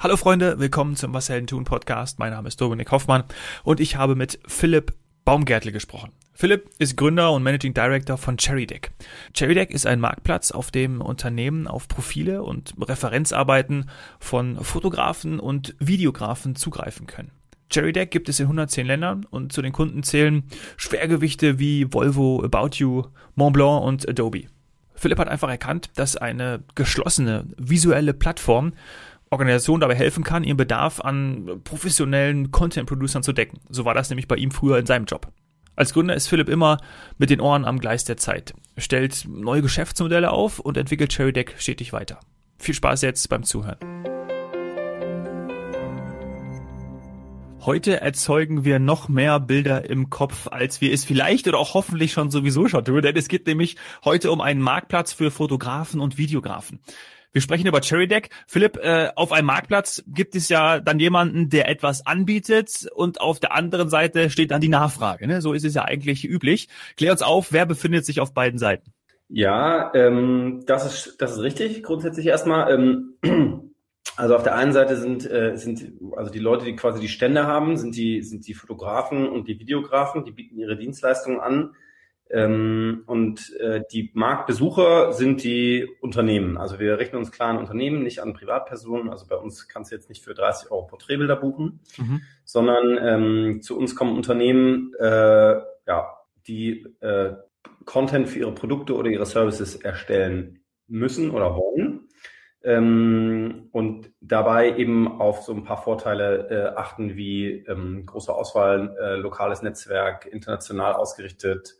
Hallo 0.00 0.16
Freunde, 0.16 0.60
willkommen 0.60 0.94
zum 0.94 1.12
Was 1.12 1.28
Helden 1.28 1.48
tun 1.48 1.64
Podcast. 1.64 2.20
Mein 2.20 2.30
Name 2.30 2.46
ist 2.46 2.60
Dominik 2.60 2.92
Hoffmann 2.92 3.24
und 3.64 3.80
ich 3.80 3.96
habe 3.96 4.14
mit 4.14 4.38
Philipp 4.46 4.94
Baumgärtle 5.24 5.72
gesprochen. 5.72 6.12
Philipp 6.34 6.70
ist 6.78 6.96
Gründer 6.96 7.32
und 7.32 7.42
Managing 7.42 7.74
Director 7.74 8.16
von 8.16 8.36
CherryDeck. 8.36 8.92
CherryDeck 9.34 9.72
ist 9.72 9.88
ein 9.88 9.98
Marktplatz, 9.98 10.52
auf 10.52 10.70
dem 10.70 11.00
Unternehmen 11.00 11.66
auf 11.66 11.88
Profile 11.88 12.44
und 12.44 12.74
Referenzarbeiten 12.80 13.90
von 14.20 14.62
Fotografen 14.62 15.40
und 15.40 15.74
Videografen 15.80 16.54
zugreifen 16.54 17.08
können. 17.08 17.32
CherryDeck 17.68 18.12
gibt 18.12 18.28
es 18.28 18.38
in 18.38 18.46
110 18.46 18.86
Ländern 18.86 19.26
und 19.28 19.52
zu 19.52 19.62
den 19.62 19.72
Kunden 19.72 20.04
zählen 20.04 20.44
Schwergewichte 20.76 21.58
wie 21.58 21.92
Volvo, 21.92 22.44
About 22.44 22.76
You, 22.76 23.02
Montblanc 23.34 23.82
und 23.82 24.08
Adobe. 24.08 24.44
Philipp 24.94 25.18
hat 25.18 25.28
einfach 25.28 25.48
erkannt, 25.48 25.90
dass 25.96 26.16
eine 26.16 26.62
geschlossene 26.74 27.46
visuelle 27.56 28.14
Plattform 28.14 28.72
Organisation 29.30 29.80
dabei 29.80 29.94
helfen 29.94 30.24
kann, 30.24 30.44
ihren 30.44 30.56
Bedarf 30.56 31.00
an 31.00 31.60
professionellen 31.64 32.50
Content-Producern 32.50 33.22
zu 33.22 33.32
decken. 33.32 33.60
So 33.68 33.84
war 33.84 33.94
das 33.94 34.10
nämlich 34.10 34.28
bei 34.28 34.36
ihm 34.36 34.50
früher 34.50 34.78
in 34.78 34.86
seinem 34.86 35.04
Job. 35.04 35.30
Als 35.76 35.92
Gründer 35.92 36.14
ist 36.14 36.26
Philipp 36.26 36.48
immer 36.48 36.78
mit 37.18 37.30
den 37.30 37.40
Ohren 37.40 37.64
am 37.64 37.78
Gleis 37.78 38.04
der 38.04 38.16
Zeit, 38.16 38.54
stellt 38.76 39.26
neue 39.28 39.62
Geschäftsmodelle 39.62 40.32
auf 40.32 40.58
und 40.58 40.76
entwickelt 40.76 41.12
CherryDeck 41.12 41.54
stetig 41.58 41.92
weiter. 41.92 42.18
Viel 42.58 42.74
Spaß 42.74 43.02
jetzt 43.02 43.28
beim 43.28 43.44
Zuhören. 43.44 43.78
Heute 47.60 48.00
erzeugen 48.00 48.64
wir 48.64 48.78
noch 48.78 49.08
mehr 49.08 49.38
Bilder 49.40 49.88
im 49.90 50.10
Kopf, 50.10 50.48
als 50.48 50.80
wir 50.80 50.92
es 50.92 51.04
vielleicht 51.04 51.46
oder 51.46 51.58
auch 51.58 51.74
hoffentlich 51.74 52.12
schon 52.12 52.30
sowieso 52.30 52.66
schon 52.66 52.84
tun, 52.84 53.02
denn 53.02 53.14
es 53.16 53.28
geht 53.28 53.46
nämlich 53.46 53.76
heute 54.04 54.32
um 54.32 54.40
einen 54.40 54.62
Marktplatz 54.62 55.12
für 55.12 55.30
Fotografen 55.30 56.00
und 56.00 56.18
Videografen. 56.18 56.80
Wir 57.32 57.42
sprechen 57.42 57.66
über 57.66 57.80
CherryDeck. 57.80 58.30
Philipp, 58.46 58.78
äh, 58.78 59.10
auf 59.14 59.32
einem 59.32 59.46
Marktplatz 59.46 60.02
gibt 60.06 60.34
es 60.34 60.48
ja 60.48 60.80
dann 60.80 60.98
jemanden, 60.98 61.50
der 61.50 61.68
etwas 61.68 62.06
anbietet 62.06 62.88
und 62.94 63.20
auf 63.20 63.38
der 63.38 63.54
anderen 63.54 63.90
Seite 63.90 64.30
steht 64.30 64.50
dann 64.50 64.60
die 64.60 64.68
Nachfrage. 64.68 65.26
Ne? 65.26 65.42
So 65.42 65.52
ist 65.52 65.64
es 65.64 65.74
ja 65.74 65.84
eigentlich 65.84 66.24
üblich. 66.24 66.68
Klär 66.96 67.12
uns 67.12 67.22
auf, 67.22 67.52
wer 67.52 67.66
befindet 67.66 68.06
sich 68.06 68.20
auf 68.20 68.32
beiden 68.32 68.58
Seiten? 68.58 68.92
Ja, 69.28 69.92
ähm, 69.94 70.62
das, 70.66 70.86
ist, 70.86 71.20
das 71.20 71.32
ist 71.32 71.40
richtig. 71.40 71.82
Grundsätzlich 71.82 72.26
erstmal. 72.26 72.72
Ähm, 72.72 73.14
also 74.16 74.34
auf 74.34 74.42
der 74.42 74.54
einen 74.54 74.72
Seite 74.72 74.96
sind, 74.96 75.30
äh, 75.30 75.56
sind 75.56 75.92
also 76.16 76.32
die 76.32 76.38
Leute, 76.38 76.64
die 76.64 76.76
quasi 76.76 76.98
die 76.98 77.08
Stände 77.08 77.46
haben, 77.46 77.76
sind 77.76 77.94
die, 77.94 78.22
sind 78.22 78.46
die 78.48 78.54
Fotografen 78.54 79.28
und 79.28 79.48
die 79.48 79.58
Videografen, 79.58 80.24
die 80.24 80.32
bieten 80.32 80.58
ihre 80.58 80.78
Dienstleistungen 80.78 81.40
an. 81.40 81.74
Ähm, 82.30 83.04
und 83.06 83.54
äh, 83.58 83.82
die 83.90 84.10
Marktbesucher 84.12 85.12
sind 85.12 85.42
die 85.42 85.88
Unternehmen. 86.00 86.58
Also 86.58 86.78
wir 86.78 86.98
rechnen 86.98 87.18
uns 87.18 87.32
klar 87.32 87.50
an 87.50 87.58
Unternehmen, 87.58 88.02
nicht 88.02 88.20
an 88.20 88.34
Privatpersonen. 88.34 89.08
Also 89.08 89.26
bei 89.26 89.36
uns 89.36 89.68
kannst 89.68 89.90
du 89.90 89.96
jetzt 89.96 90.08
nicht 90.08 90.22
für 90.22 90.34
30 90.34 90.70
Euro 90.70 90.86
Porträtbilder 90.86 91.36
buchen, 91.36 91.80
mhm. 91.96 92.20
sondern 92.44 92.98
ähm, 93.00 93.62
zu 93.62 93.78
uns 93.78 93.96
kommen 93.96 94.14
Unternehmen, 94.14 94.92
äh, 94.98 95.60
ja, 95.86 96.18
die 96.46 96.86
äh, 97.00 97.32
Content 97.84 98.28
für 98.28 98.40
ihre 98.40 98.52
Produkte 98.52 98.94
oder 98.94 99.08
ihre 99.08 99.26
Services 99.26 99.76
erstellen 99.76 100.60
müssen 100.86 101.30
oder 101.30 101.56
wollen. 101.56 102.08
Ähm, 102.62 103.68
und 103.72 104.10
dabei 104.20 104.76
eben 104.76 105.20
auf 105.20 105.42
so 105.42 105.54
ein 105.54 105.64
paar 105.64 105.80
Vorteile 105.82 106.48
äh, 106.50 106.76
achten 106.76 107.16
wie 107.16 107.64
ähm, 107.68 108.04
große 108.04 108.34
Auswahl, 108.34 108.96
äh, 109.00 109.14
lokales 109.14 109.62
Netzwerk, 109.62 110.26
international 110.26 110.94
ausgerichtet, 110.94 111.76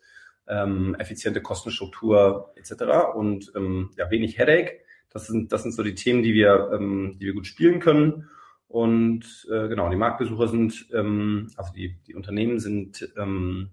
ähm, 0.49 0.97
effiziente 0.99 1.41
Kostenstruktur 1.41 2.53
etc. 2.57 3.15
und 3.15 3.53
ähm, 3.57 3.91
ja, 3.97 4.11
wenig 4.11 4.39
Headache. 4.39 4.79
Das 5.11 5.27
sind, 5.27 5.53
das 5.53 5.63
sind 5.63 5.73
so 5.73 5.83
die 5.83 5.95
Themen, 5.95 6.23
die 6.23 6.35
wir, 6.35 6.71
ähm, 6.73 7.17
die 7.19 7.27
wir 7.27 7.35
gut 7.35 7.47
spielen 7.47 7.81
können. 7.81 8.29
Und 8.69 9.47
äh, 9.51 9.69
genau, 9.69 9.89
die 9.89 9.97
Marktbesucher 9.97 10.49
sind, 10.49 10.89
ähm, 10.93 11.49
also 11.57 11.73
die, 11.73 11.97
die 12.07 12.15
Unternehmen 12.15 12.59
sind 12.59 13.09
ähm, 13.17 13.71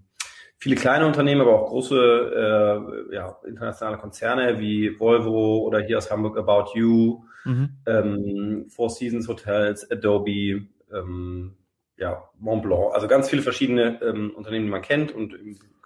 viele 0.57 0.75
kleine 0.77 1.05
Unternehmen, 1.05 1.41
aber 1.41 1.59
auch 1.59 1.67
große 1.67 3.09
äh, 3.11 3.15
ja, 3.15 3.37
internationale 3.45 3.97
Konzerne 3.97 4.59
wie 4.59 4.97
Volvo 4.97 5.59
oder 5.59 5.81
hier 5.81 5.97
aus 5.97 6.09
Hamburg 6.09 6.37
About 6.37 6.77
You, 6.77 7.25
mhm. 7.43 7.69
ähm, 7.85 8.65
Four 8.69 8.89
Seasons 8.89 9.27
Hotels, 9.27 9.89
Adobe, 9.91 10.67
ähm, 10.93 11.57
ja, 11.97 12.23
Mont 12.39 12.63
Blanc, 12.63 12.93
also 12.93 13.07
ganz 13.07 13.29
viele 13.29 13.41
verschiedene 13.41 14.01
ähm, 14.01 14.31
Unternehmen, 14.35 14.65
die 14.65 14.71
man 14.71 14.81
kennt 14.81 15.11
und 15.13 15.37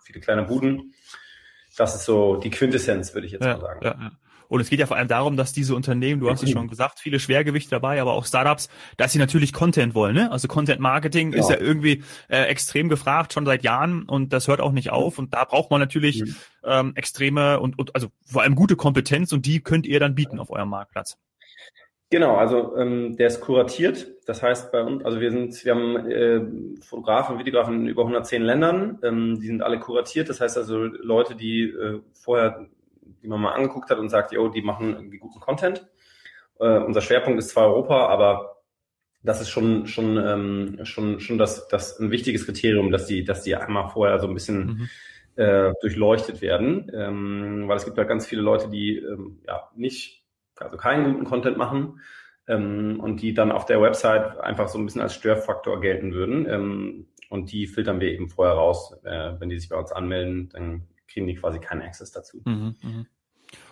viele 0.09 0.21
kleine 0.21 0.43
Buden. 0.43 0.93
Das 1.77 1.95
ist 1.95 2.05
so 2.05 2.37
die 2.37 2.49
Quintessenz, 2.49 3.13
würde 3.13 3.27
ich 3.27 3.33
jetzt 3.33 3.45
ja, 3.45 3.53
mal 3.53 3.61
sagen. 3.61 3.79
Ja, 3.83 3.97
ja. 3.99 4.11
Und 4.47 4.61
es 4.61 4.69
geht 4.69 4.79
ja 4.79 4.87
vor 4.87 4.97
allem 4.97 5.07
darum, 5.07 5.37
dass 5.37 5.53
diese 5.53 5.75
Unternehmen, 5.75 6.19
du 6.19 6.29
hast 6.29 6.41
es 6.41 6.49
schon 6.49 6.67
gesagt, 6.69 6.99
viele 6.99 7.19
Schwergewichte 7.19 7.69
dabei, 7.69 8.01
aber 8.01 8.13
auch 8.13 8.25
Startups, 8.25 8.67
dass 8.97 9.11
sie 9.13 9.19
natürlich 9.19 9.53
Content 9.53 9.93
wollen. 9.93 10.15
Ne? 10.15 10.31
Also 10.31 10.47
Content 10.47 10.79
Marketing 10.79 11.31
genau. 11.31 11.43
ist 11.43 11.51
ja 11.51 11.59
irgendwie 11.59 12.03
äh, 12.29 12.45
extrem 12.45 12.89
gefragt, 12.89 13.33
schon 13.33 13.45
seit 13.45 13.63
Jahren 13.63 14.03
und 14.03 14.33
das 14.33 14.47
hört 14.47 14.59
auch 14.59 14.71
nicht 14.71 14.89
auf. 14.89 15.19
Und 15.19 15.35
da 15.35 15.43
braucht 15.45 15.69
man 15.69 15.79
natürlich 15.79 16.21
mhm. 16.21 16.35
ähm, 16.63 16.91
extreme 16.95 17.59
und, 17.59 17.77
und 17.77 17.93
also 17.93 18.07
vor 18.25 18.41
allem 18.41 18.55
gute 18.55 18.75
Kompetenz 18.75 19.31
und 19.31 19.45
die 19.45 19.61
könnt 19.61 19.85
ihr 19.85 19.99
dann 19.99 20.15
bieten 20.15 20.39
auf 20.39 20.49
eurem 20.49 20.69
Marktplatz. 20.69 21.19
Genau, 22.11 22.37
also 22.37 22.75
ähm, 22.75 23.15
der 23.17 23.27
ist 23.27 23.39
kuratiert. 23.39 24.07
Das 24.25 24.41
heißt 24.41 24.71
bei 24.71 24.81
uns, 24.81 25.05
also 25.05 25.19
wir 25.19 25.29
sind, 25.29 25.63
wir 25.63 25.75
haben 25.75 25.95
äh, 26.09 26.81
Fotografen 26.81 27.37
Videografen 27.37 27.81
in 27.81 27.87
über 27.87 28.01
110 28.01 28.41
Ländern. 28.41 28.97
Ähm, 29.03 29.39
die 29.39 29.45
sind 29.45 29.61
alle 29.61 29.79
kuratiert. 29.79 30.27
Das 30.27 30.41
heißt 30.41 30.57
also 30.57 30.85
Leute, 30.85 31.35
die 31.35 31.65
äh, 31.65 32.01
vorher, 32.13 32.65
die 33.21 33.27
man 33.27 33.39
mal 33.39 33.53
angeguckt 33.53 33.91
hat 33.91 33.99
und 33.99 34.09
sagt, 34.09 34.31
yo, 34.31 34.49
die 34.49 34.63
machen 34.63 34.95
irgendwie 34.95 35.19
guten 35.19 35.39
Content. 35.39 35.87
Äh, 36.59 36.79
unser 36.79 37.01
Schwerpunkt 37.01 37.37
ist 37.37 37.49
zwar 37.49 37.67
Europa, 37.67 38.07
aber 38.07 38.63
das 39.21 39.41
ist 39.41 39.49
schon 39.49 39.85
schon 39.85 40.17
ähm, 40.17 40.79
schon 40.85 41.19
schon 41.19 41.37
das 41.37 41.67
das 41.67 41.99
ein 41.99 42.09
wichtiges 42.09 42.45
Kriterium, 42.45 42.91
dass 42.91 43.05
die 43.05 43.23
dass 43.23 43.43
die 43.43 43.55
einmal 43.55 43.89
vorher 43.89 44.19
so 44.19 44.27
ein 44.27 44.33
bisschen 44.33 44.65
mhm. 44.65 44.89
äh, 45.35 45.73
durchleuchtet 45.81 46.41
werden, 46.41 46.89
ähm, 46.93 47.63
weil 47.67 47.77
es 47.77 47.85
gibt 47.85 47.97
halt 47.97 48.07
ganz 48.07 48.25
viele 48.25 48.41
Leute, 48.41 48.69
die 48.69 48.97
ähm, 48.97 49.41
ja 49.45 49.69
nicht 49.75 50.18
also 50.61 50.77
keinen 50.77 51.13
guten 51.13 51.25
Content 51.25 51.57
machen 51.57 52.01
ähm, 52.47 52.99
und 52.99 53.21
die 53.21 53.33
dann 53.33 53.51
auf 53.51 53.65
der 53.65 53.81
Website 53.81 54.39
einfach 54.39 54.67
so 54.67 54.77
ein 54.77 54.85
bisschen 54.85 55.01
als 55.01 55.13
Störfaktor 55.13 55.79
gelten 55.79 56.13
würden. 56.13 56.47
Ähm, 56.49 57.07
und 57.29 57.51
die 57.51 57.67
filtern 57.67 57.99
wir 57.99 58.11
eben 58.11 58.29
vorher 58.29 58.55
raus. 58.55 58.95
Äh, 59.03 59.33
wenn 59.39 59.49
die 59.49 59.59
sich 59.59 59.69
bei 59.69 59.77
uns 59.77 59.91
anmelden, 59.91 60.49
dann 60.49 60.87
kriegen 61.07 61.27
die 61.27 61.35
quasi 61.35 61.59
keinen 61.59 61.81
Access 61.81 62.11
dazu. 62.11 62.41
Mhm, 62.45 62.75
mh. 62.81 63.05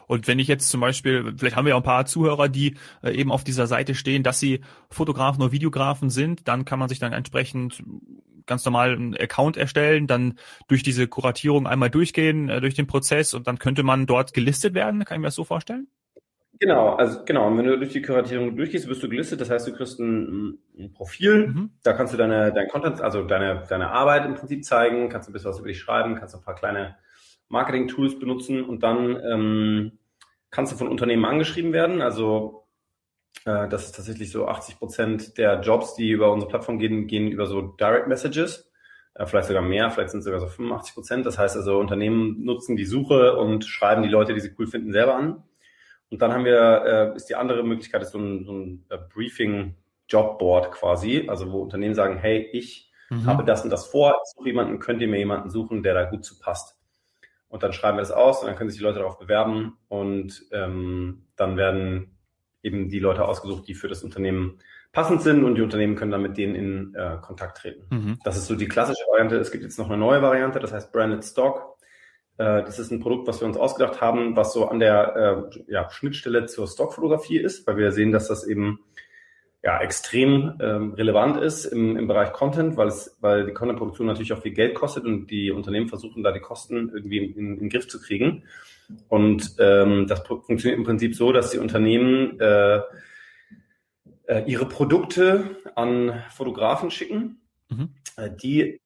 Und 0.08 0.28
wenn 0.28 0.40
ich 0.40 0.48
jetzt 0.48 0.70
zum 0.70 0.80
Beispiel, 0.80 1.34
vielleicht 1.38 1.56
haben 1.58 1.66
wir 1.66 1.72
ja 1.72 1.78
ein 1.78 1.84
paar 1.84 2.06
Zuhörer, 2.06 2.48
die 2.48 2.75
äh, 3.04 3.12
eben 3.12 3.31
auf 3.31 3.44
dieser 3.44 3.68
Seite 3.68 3.94
stehen, 3.94 4.24
dass 4.24 4.40
sie 4.40 4.62
Fotografen 4.90 5.42
oder 5.42 5.52
Videografen 5.52 6.09
sind, 6.09 6.48
dann 6.48 6.64
kann 6.64 6.80
man 6.80 6.88
sich 6.88 7.00
dann 7.00 7.14
entsprechend 7.14 7.84
ganz 8.46 8.64
normal 8.64 8.94
einen 8.94 9.16
Account 9.16 9.58
erstellen, 9.58 10.08
dann 10.08 10.40
durch 10.69 10.81
diese 10.81 11.08
Kuratierung 11.08 11.68
einmal 11.68 11.90
durchgehen, 11.90 12.48
äh, 12.48 12.62
durch 12.62 12.74
den 12.74 12.88
Prozess 12.88 13.34
und 13.34 13.48
dann 13.48 13.59
könnte 13.59 13.84
man 13.84 14.06
dort 14.06 14.34
gelistet 14.34 14.74
werden. 14.74 15.04
Kann 15.04 15.18
ich 15.18 15.22
mir 15.22 15.28
das 15.28 15.36
so 15.36 15.44
vorstellen? 15.44 15.88
Genau, 16.59 16.95
also 16.95 17.23
genau. 17.25 17.47
Und 17.47 17.57
wenn 17.57 17.66
du 17.66 17.78
durch 17.78 17.91
die 17.91 18.01
Kuratierung 18.01 18.56
durchgehst, 18.56 18.88
wirst 18.88 19.03
du 19.03 19.09
gelistet. 19.09 19.41
Das 19.41 19.50
heißt, 19.50 19.68
du 19.68 19.73
kriegst 19.73 20.00
ein, 20.00 20.57
ein 20.78 20.91
Profil. 20.94 21.47
Mhm. 21.47 21.72
Da 21.84 21.94
kannst 21.94 22.13
du 22.13 22.18
deine, 22.18 22.51
dein 22.51 22.68
Content, 22.68 23.01
also 23.01 23.23
deine, 23.23 23.63
deine 23.69 23.91
Arbeit 23.91 24.25
im 24.25 24.35
Prinzip 24.35 24.66
zeigen, 24.66 25.09
kannst 25.09 25.29
ein 25.29 25.34
bisschen 25.34 25.50
was 25.50 25.59
über 25.59 25.68
dich 25.68 25.79
schreiben, 25.79 26.16
kannst 26.16 26.35
ein 26.35 26.41
paar 26.41 26.56
kleine 26.56 26.95
Marketing-Tools 27.50 28.19
benutzen 28.19 28.63
und 28.63 28.84
dann 28.84 29.22
ähm, 29.23 29.91
kannst 30.50 30.72
du 30.73 30.78
von 30.78 30.88
Unternehmen 30.88 31.25
angeschrieben 31.25 31.73
werden. 31.73 32.01
Also 32.01 32.68
äh, 33.45 33.68
das 33.68 33.85
ist 33.85 33.95
tatsächlich 33.95 34.31
so 34.31 34.47
80 34.47 34.78
Prozent 34.78 35.38
der 35.38 35.62
Jobs, 35.62 35.95
die 35.95 36.09
über 36.09 36.31
unsere 36.31 36.50
Plattform 36.50 36.79
gehen, 36.79 37.07
gehen 37.07 37.31
über 37.31 37.45
so 37.45 37.62
Direct 37.62 38.07
Messages. 38.07 38.72
Äh, 39.13 39.25
vielleicht 39.25 39.47
sogar 39.47 39.62
mehr, 39.62 39.89
vielleicht 39.91 40.09
sind 40.09 40.19
es 40.19 40.25
sogar 40.25 40.39
so 40.39 40.47
85 40.47 40.94
Prozent. 40.94 41.25
Das 41.25 41.38
heißt 41.38 41.56
also, 41.56 41.79
Unternehmen 41.79 42.44
nutzen 42.44 42.75
die 42.75 42.85
Suche 42.85 43.38
und 43.38 43.66
schreiben 43.66 44.03
die 44.03 44.09
Leute, 44.09 44.34
die 44.34 44.39
sie 44.39 44.53
cool 44.57 44.68
finden, 44.68 44.91
selber 44.91 45.16
an. 45.16 45.44
Und 46.09 46.22
dann 46.22 46.31
haben 46.31 46.45
wir, 46.45 47.13
äh, 47.13 47.15
ist 47.15 47.30
die 47.30 47.36
andere 47.36 47.63
Möglichkeit, 47.63 48.01
ist 48.01 48.12
so 48.12 48.19
ein, 48.19 48.45
so 48.45 48.54
ein 48.54 48.86
äh, 48.89 48.98
Briefing-Jobboard 49.13 50.71
quasi, 50.71 51.27
also 51.27 51.51
wo 51.51 51.62
Unternehmen 51.62 51.95
sagen, 51.95 52.18
hey, 52.18 52.50
ich 52.54 52.92
mhm. 53.09 53.25
habe 53.25 53.44
das 53.44 53.63
und 53.63 53.69
das 53.69 53.88
vor, 53.88 54.15
ich 54.24 54.31
suche 54.36 54.50
jemanden, 54.50 54.80
könnt 54.80 55.01
ihr 55.01 55.07
mir 55.07 55.19
jemanden 55.19 55.50
suchen, 55.50 55.83
der 55.83 55.94
da 55.94 56.06
gut 56.06 56.24
zu 56.24 56.39
passt. 56.39 56.77
Und 57.50 57.63
dann 57.63 57.74
schreiben 57.74 57.98
wir 57.98 58.01
das 58.01 58.12
aus 58.12 58.42
und 58.42 58.48
dann 58.48 58.56
können 58.56 58.69
sich 58.69 58.80
die 58.80 58.83
Leute 58.83 59.00
darauf 59.00 59.19
bewerben 59.19 59.77
und 59.88 60.45
ähm, 60.51 61.27
dann 61.36 61.57
werden 61.57 62.18
eben 62.63 62.89
die 62.89 63.00
Leute 63.00 63.25
ausgesucht, 63.25 63.68
die 63.68 63.74
für 63.74 63.88
das 63.88 64.03
Unternehmen 64.03 64.60
passend 64.92 65.21
sind 65.21 65.44
und 65.44 65.56
die 65.56 65.62
Unternehmen 65.62 65.95
können 65.95 66.12
dann 66.12 66.21
mit 66.21 66.38
denen 66.38 66.56
in 66.56 66.95
äh, 66.95 67.18
Kontakt 67.21 67.57
treten. 67.57 67.86
Mhm. 67.89 68.19
Das 68.24 68.38
ist 68.38 68.48
so 68.48 68.56
die 68.56 68.68
klassische 68.68 69.03
Variante. 69.12 69.38
Es 69.38 69.51
gibt 69.51 69.63
jetzt 69.63 69.77
noch 69.77 69.88
eine 69.88 69.98
neue 69.98 70.21
Variante, 70.21 70.60
das 70.60 70.74
heißt 70.74 70.92
Branded 70.92 71.24
Stock. 71.24 71.76
Äh, 72.38 72.63
das 72.63 72.80
ist 72.80 72.92
ein 72.92 73.00
Produkt, 73.00 73.28
was 73.28 73.42
wir 73.42 73.48
uns 73.48 73.57
ausgedacht 73.57 74.01
haben, 74.01 74.36
was 74.36 74.54
so 74.54 74.68
an 74.68 74.80
der 74.80 75.50
äh, 75.56 75.72
ja, 75.72 75.89
Schnittstelle 75.89 76.45
zur 76.45 76.68
Stockfotografie 76.68 77.38
ist, 77.38 77.66
weil 77.68 77.78
wir 77.78 77.92
sehen, 77.92 78.12
dass 78.12 78.28
das 78.28 78.45
eben 78.45 78.80
ja, 79.63 79.81
extrem 79.81 80.54
ähm, 80.62 80.94
relevant 80.94 81.38
ist 81.38 81.66
im, 81.66 81.98
im 81.98 82.07
Bereich 82.07 82.31
Content, 82.31 82.78
weil 82.78 82.88
es, 82.88 83.18
weil 83.22 83.45
die 83.45 83.54
Contentproduktion 83.54 84.07
natürlich 84.07 84.31
auch 84.34 84.42
viel 84.42 84.54
Geld 84.54 84.75
kostet 84.75 85.06
und 85.06 85.28
die 85.28 85.51
Unternehmen 85.51 85.89
versuchen 85.89 86.24
da 86.24 86.31
die 86.31 86.39
Kosten 86.39 86.89
irgendwie 86.94 87.18
in, 87.18 87.36
in, 87.36 87.60
den 87.60 87.69
Griff 87.69 87.88
zu 87.88 88.00
kriegen. 88.00 88.44
Und 89.10 89.56
ähm, 89.60 90.06
das 90.07 90.22
funktioniert 90.22 90.78
im 90.78 90.86
Prinzip 90.86 91.16
so, 91.16 91.34
dass 91.34 91.51
die 91.51 91.57
Unternehmen 91.57 92.39
äh, 92.39 92.78
äh, 94.28 94.44
ihre 94.45 94.68
Produkte 94.68 95.57
an 95.75 96.24
Fotografen 96.30 96.92
schicken, 96.92 97.42
mhm. 97.69 97.89
äh, 98.16 98.30
die 98.30 98.80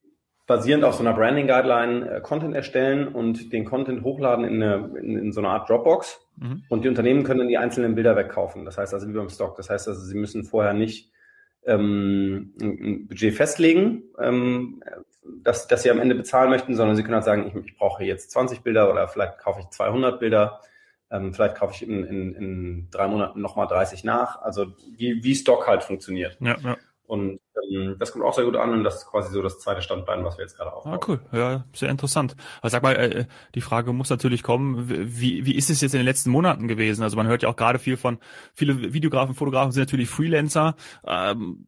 basierend 0.48 0.84
auf 0.84 0.96
so 0.96 1.02
einer 1.02 1.14
Branding 1.14 1.48
Guideline 1.48 2.10
äh, 2.10 2.22
Content 2.22 2.56
erstellen 2.56 3.08
und 3.08 3.54
den 3.54 3.66
Content 3.66 4.04
hochladen 4.04 4.46
in, 4.46 4.62
eine, 4.62 4.98
in, 5.00 5.18
in 5.18 5.32
so 5.32 5.42
eine 5.42 5.50
Art 5.50 5.70
Dropbox. 5.70 6.20
Mhm. 6.38 6.64
Und 6.70 6.84
die 6.84 6.90
Unternehmen 6.90 7.24
können 7.24 7.40
dann 7.40 7.48
die 7.48 7.58
einzelnen 7.58 7.96
Bilder 7.96 8.16
wegkaufen. 8.16 8.66
Das 8.66 8.78
heißt 8.78 8.94
also 8.94 9.08
wie 9.08 9.14
beim 9.14 9.30
Stock. 9.30 9.56
Das 9.56 9.70
heißt 9.70 9.88
also, 9.88 10.02
sie 10.02 10.18
müssen 10.18 10.44
vorher 10.44 10.74
nicht 10.74 11.12
ähm, 11.66 12.54
ein 12.60 13.08
Budget 13.08 13.36
festlegen, 13.36 14.04
ähm, 14.20 14.84
dass, 15.44 15.68
dass 15.68 15.84
sie 15.84 15.92
am 15.92 16.00
Ende 16.00 16.16
bezahlen 16.16 16.50
möchten, 16.50 16.76
sondern 16.76 16.96
sie 16.96 17.04
können 17.04 17.16
halt 17.16 17.26
sagen, 17.26 17.48
ich, 17.48 17.66
ich 17.66 17.78
brauche 17.78 18.04
jetzt 18.04 18.32
20 18.32 18.62
Bilder 18.62 18.92
oder 18.92 19.08
vielleicht 19.08 19.38
kaufe 19.38 19.60
ich 19.62 19.70
200 19.70 20.20
Bilder. 20.20 20.62
Ähm, 21.12 21.34
vielleicht 21.34 21.56
kaufe 21.56 21.74
ich 21.76 21.88
in, 21.88 22.04
in, 22.04 22.34
in 22.34 22.88
drei 22.90 23.08
Monaten 23.08 23.42
nochmal 23.42 23.68
30 23.68 24.04
nach. 24.04 24.42
Also 24.42 24.68
wie, 24.98 25.24
wie 25.24 25.36
Stock 25.36 25.68
halt 25.68 25.84
funktioniert. 25.84 26.38
Ja, 26.40 26.58
ja. 26.64 26.78
Und 27.12 27.42
ähm, 27.70 27.98
das 28.00 28.14
kommt 28.14 28.24
auch 28.24 28.34
sehr 28.34 28.46
gut 28.46 28.56
an 28.56 28.72
und 28.72 28.86
das 28.86 29.00
ist 29.00 29.08
quasi 29.08 29.34
so 29.34 29.42
das 29.42 29.60
zweite 29.60 29.82
Standbein, 29.82 30.24
was 30.24 30.38
wir 30.38 30.46
jetzt 30.46 30.56
gerade 30.56 30.72
aufbauen. 30.72 30.94
Ah, 30.94 31.00
cool. 31.10 31.20
Ja, 31.34 31.66
sehr 31.74 31.90
interessant. 31.90 32.38
Aber 32.62 32.70
sag 32.70 32.84
mal, 32.84 32.96
äh, 32.96 33.26
die 33.54 33.60
Frage 33.60 33.92
muss 33.92 34.10
natürlich 34.10 34.44
kommen, 34.44 34.88
wie, 34.88 35.46
wie 35.46 35.56
ist 35.56 35.70
es 35.70 35.82
jetzt 35.82 35.94
in 35.94 36.00
den 36.00 36.06
letzten 36.06 36.30
Monaten 36.30 36.70
gewesen? 36.70 37.04
Also 37.04 37.18
man 37.18 37.28
hört 37.28 37.44
ja 37.44 37.50
auch 37.50 37.58
gerade 37.58 37.80
viel 37.80 37.98
von, 37.98 38.18
viele 38.54 38.94
Videografen, 38.94 39.36
Fotografen 39.36 39.74
sind 39.74 39.82
natürlich 39.82 40.08
Freelancer. 40.08 40.78
Ähm, 41.06 41.66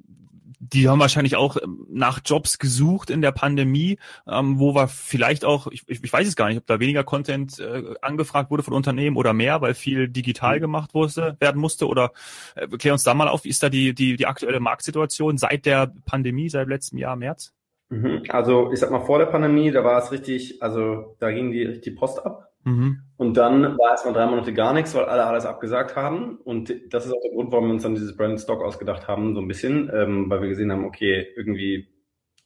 die 0.71 0.87
haben 0.87 0.99
wahrscheinlich 0.99 1.35
auch 1.35 1.57
ähm, 1.61 1.85
nach 1.89 2.21
Jobs 2.23 2.57
gesucht 2.59 3.09
in 3.09 3.21
der 3.21 3.31
Pandemie, 3.31 3.97
ähm, 4.27 4.59
wo 4.59 4.75
war 4.75 4.87
vielleicht 4.87 5.43
auch, 5.45 5.67
ich, 5.67 5.83
ich 5.87 6.13
weiß 6.13 6.27
es 6.27 6.35
gar 6.35 6.47
nicht, 6.47 6.57
ob 6.57 6.65
da 6.65 6.79
weniger 6.79 7.03
Content 7.03 7.59
äh, 7.59 7.95
angefragt 8.01 8.49
wurde 8.49 8.63
von 8.63 8.73
Unternehmen 8.73 9.17
oder 9.17 9.33
mehr, 9.33 9.61
weil 9.61 9.73
viel 9.73 10.07
digital 10.07 10.57
mhm. 10.57 10.61
gemacht 10.61 10.93
wurde, 10.93 11.35
werden 11.39 11.59
musste. 11.59 11.87
Oder 11.87 12.11
äh, 12.55 12.67
klär 12.67 12.93
uns 12.93 13.03
da 13.03 13.13
mal 13.13 13.27
auf, 13.27 13.43
wie 13.43 13.49
ist 13.49 13.61
da 13.61 13.69
die, 13.69 13.93
die, 13.93 14.15
die 14.15 14.25
aktuelle 14.25 14.59
Marktsituation 14.59 15.37
seit 15.37 15.65
der 15.65 15.91
Pandemie, 16.05 16.49
seit 16.49 16.67
letztem 16.67 16.97
Jahr 16.97 17.15
März? 17.15 17.53
Mhm. 17.89 18.23
Also 18.29 18.71
ich 18.71 18.79
sag 18.79 18.91
mal, 18.91 19.05
vor 19.05 19.19
der 19.19 19.25
Pandemie, 19.25 19.71
da 19.71 19.83
war 19.83 20.01
es 20.01 20.11
richtig, 20.11 20.61
also 20.61 21.15
da 21.19 21.31
ging 21.31 21.51
die 21.51 21.63
richtig 21.63 21.95
Post 21.97 22.25
ab. 22.25 22.52
Mhm. 22.63 23.01
Und 23.17 23.37
dann 23.37 23.77
war 23.77 23.91
erstmal 23.91 24.13
drei 24.13 24.25
Monate 24.25 24.53
gar 24.53 24.73
nichts, 24.73 24.95
weil 24.95 25.05
alle 25.05 25.25
alles 25.25 25.45
abgesagt 25.45 25.95
haben. 25.95 26.37
Und 26.37 26.73
das 26.89 27.05
ist 27.05 27.13
auch 27.13 27.21
der 27.21 27.31
Grund, 27.31 27.51
warum 27.51 27.67
wir 27.67 27.73
uns 27.73 27.83
dann 27.83 27.95
dieses 27.95 28.15
Brand 28.15 28.39
Stock 28.39 28.61
ausgedacht 28.61 29.07
haben, 29.07 29.35
so 29.35 29.41
ein 29.41 29.47
bisschen, 29.47 29.91
ähm, 29.93 30.29
weil 30.29 30.41
wir 30.41 30.49
gesehen 30.49 30.71
haben, 30.71 30.85
okay, 30.85 31.27
irgendwie 31.35 31.89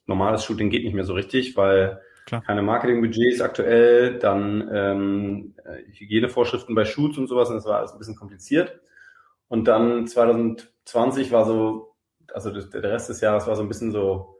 normales 0.06 0.44
Shooting 0.44 0.70
geht 0.70 0.84
nicht 0.84 0.94
mehr 0.94 1.04
so 1.04 1.14
richtig, 1.14 1.56
weil 1.56 2.00
Klar. 2.26 2.42
keine 2.42 2.62
Marketingbudgets 2.62 3.40
aktuell, 3.40 4.18
dann 4.18 4.68
ähm, 4.72 5.54
Hygienevorschriften 5.92 6.74
bei 6.74 6.84
Shoots 6.84 7.18
und 7.18 7.26
sowas, 7.26 7.48
und 7.48 7.56
das 7.56 7.66
war 7.66 7.78
alles 7.78 7.92
ein 7.92 7.98
bisschen 7.98 8.16
kompliziert. 8.16 8.80
Und 9.48 9.66
dann 9.66 10.06
2020 10.06 11.32
war 11.32 11.46
so, 11.46 11.94
also 12.32 12.50
der 12.50 12.82
Rest 12.82 13.08
des 13.08 13.20
Jahres 13.20 13.46
war 13.46 13.56
so 13.56 13.62
ein 13.62 13.68
bisschen 13.68 13.92
so 13.92 14.37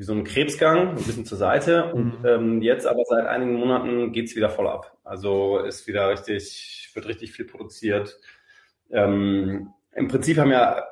wie 0.00 0.04
so 0.04 0.14
ein 0.14 0.24
Krebsgang, 0.24 0.88
ein 0.88 0.94
bisschen 0.94 1.26
zur 1.26 1.36
Seite. 1.36 1.92
Und 1.92 2.20
mhm. 2.20 2.26
ähm, 2.26 2.62
jetzt 2.62 2.86
aber 2.86 3.04
seit 3.04 3.26
einigen 3.26 3.52
Monaten 3.52 4.12
geht's 4.12 4.34
wieder 4.34 4.48
voll 4.48 4.66
ab. 4.66 4.96
Also 5.04 5.58
ist 5.58 5.86
wieder 5.86 6.08
richtig, 6.08 6.90
wird 6.94 7.06
richtig 7.06 7.32
viel 7.32 7.44
produziert. 7.44 8.18
Ähm, 8.90 9.74
Im 9.94 10.08
Prinzip 10.08 10.38
haben 10.38 10.52
ja 10.52 10.84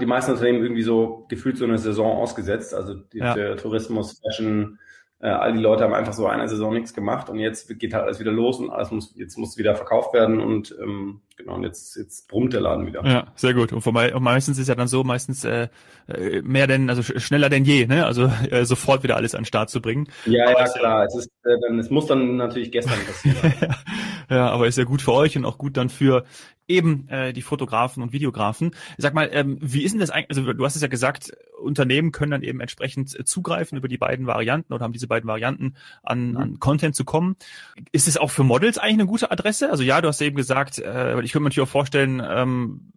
die 0.00 0.06
meisten 0.06 0.30
Unternehmen 0.30 0.62
irgendwie 0.62 0.84
so 0.84 1.26
gefühlt 1.28 1.58
so 1.58 1.64
eine 1.64 1.78
Saison 1.78 2.18
ausgesetzt. 2.18 2.72
Also 2.72 2.94
die, 2.94 3.18
ja. 3.18 3.34
der 3.34 3.56
Tourismus, 3.56 4.20
Fashion, 4.20 4.78
äh, 5.18 5.26
all 5.26 5.52
die 5.52 5.58
Leute 5.58 5.82
haben 5.82 5.94
einfach 5.94 6.12
so 6.12 6.28
eine 6.28 6.48
Saison 6.48 6.72
nichts 6.72 6.94
gemacht 6.94 7.30
und 7.30 7.40
jetzt 7.40 7.80
geht 7.80 7.94
halt 7.94 8.04
alles 8.04 8.20
wieder 8.20 8.30
los 8.30 8.60
und 8.60 8.70
alles 8.70 8.92
muss, 8.92 9.12
jetzt 9.16 9.38
muss 9.38 9.58
wieder 9.58 9.74
verkauft 9.74 10.14
werden 10.14 10.38
und 10.38 10.72
ähm, 10.80 11.20
genau, 11.40 11.54
und 11.56 11.64
jetzt, 11.64 11.96
jetzt 11.96 12.28
brummt 12.28 12.52
der 12.52 12.60
Laden 12.60 12.86
wieder. 12.86 13.04
Ja, 13.04 13.28
sehr 13.34 13.54
gut. 13.54 13.72
Und, 13.72 13.80
vorbei, 13.82 14.14
und 14.14 14.22
meistens 14.22 14.58
ist 14.58 14.68
ja 14.68 14.74
dann 14.74 14.88
so, 14.88 15.04
meistens 15.04 15.44
äh, 15.44 15.68
äh 16.08 16.42
mehr 16.42 16.66
denn, 16.66 16.88
also 16.90 17.02
schneller 17.02 17.48
denn 17.48 17.64
je, 17.64 17.86
ne? 17.86 18.06
Also 18.06 18.30
äh, 18.50 18.64
sofort 18.64 19.02
wieder 19.02 19.16
alles 19.16 19.34
an 19.34 19.42
den 19.42 19.46
Start 19.46 19.70
zu 19.70 19.80
bringen. 19.80 20.08
Ja, 20.26 20.48
aber 20.48 20.60
ja, 20.60 20.68
klar. 20.68 21.04
Es, 21.04 21.14
ist, 21.14 21.30
äh, 21.44 21.56
dann, 21.66 21.78
es 21.78 21.90
muss 21.90 22.06
dann 22.06 22.36
natürlich 22.36 22.70
gestern 22.70 22.98
passieren. 23.06 23.54
ja, 24.30 24.50
aber 24.50 24.66
ist 24.66 24.78
ja 24.78 24.84
gut 24.84 25.02
für 25.02 25.12
euch 25.12 25.36
und 25.36 25.44
auch 25.44 25.58
gut 25.58 25.76
dann 25.76 25.88
für 25.88 26.24
eben 26.70 27.08
äh, 27.08 27.32
die 27.32 27.42
Fotografen 27.42 28.02
und 28.02 28.12
Videografen. 28.12 28.70
Sag 28.96 29.12
mal, 29.12 29.28
ähm, 29.32 29.58
wie 29.60 29.82
ist 29.82 29.92
denn 29.92 30.00
das 30.00 30.10
eigentlich? 30.10 30.30
Also 30.30 30.52
du 30.52 30.64
hast 30.64 30.76
es 30.76 30.82
ja 30.82 30.88
gesagt, 30.88 31.32
Unternehmen 31.60 32.12
können 32.12 32.30
dann 32.30 32.42
eben 32.42 32.60
entsprechend 32.60 33.26
zugreifen 33.28 33.76
über 33.76 33.88
die 33.88 33.98
beiden 33.98 34.26
Varianten 34.26 34.72
oder 34.72 34.84
haben 34.84 34.92
diese 34.92 35.08
beiden 35.08 35.28
Varianten 35.28 35.74
an, 36.02 36.30
mhm. 36.30 36.36
an 36.36 36.58
Content 36.60 36.94
zu 36.94 37.04
kommen. 37.04 37.36
Ist 37.92 38.08
es 38.08 38.16
auch 38.16 38.30
für 38.30 38.44
Models 38.44 38.78
eigentlich 38.78 38.94
eine 38.94 39.06
gute 39.06 39.30
Adresse? 39.30 39.70
Also 39.70 39.82
ja, 39.82 40.00
du 40.00 40.08
hast 40.08 40.20
eben 40.22 40.36
gesagt, 40.36 40.78
äh, 40.78 41.16
ich 41.30 41.32
könnte 41.32 41.44
mir 41.44 41.50
natürlich 41.50 41.68
auch 41.68 41.72
vorstellen, 41.72 42.20
ähm, 42.26 42.92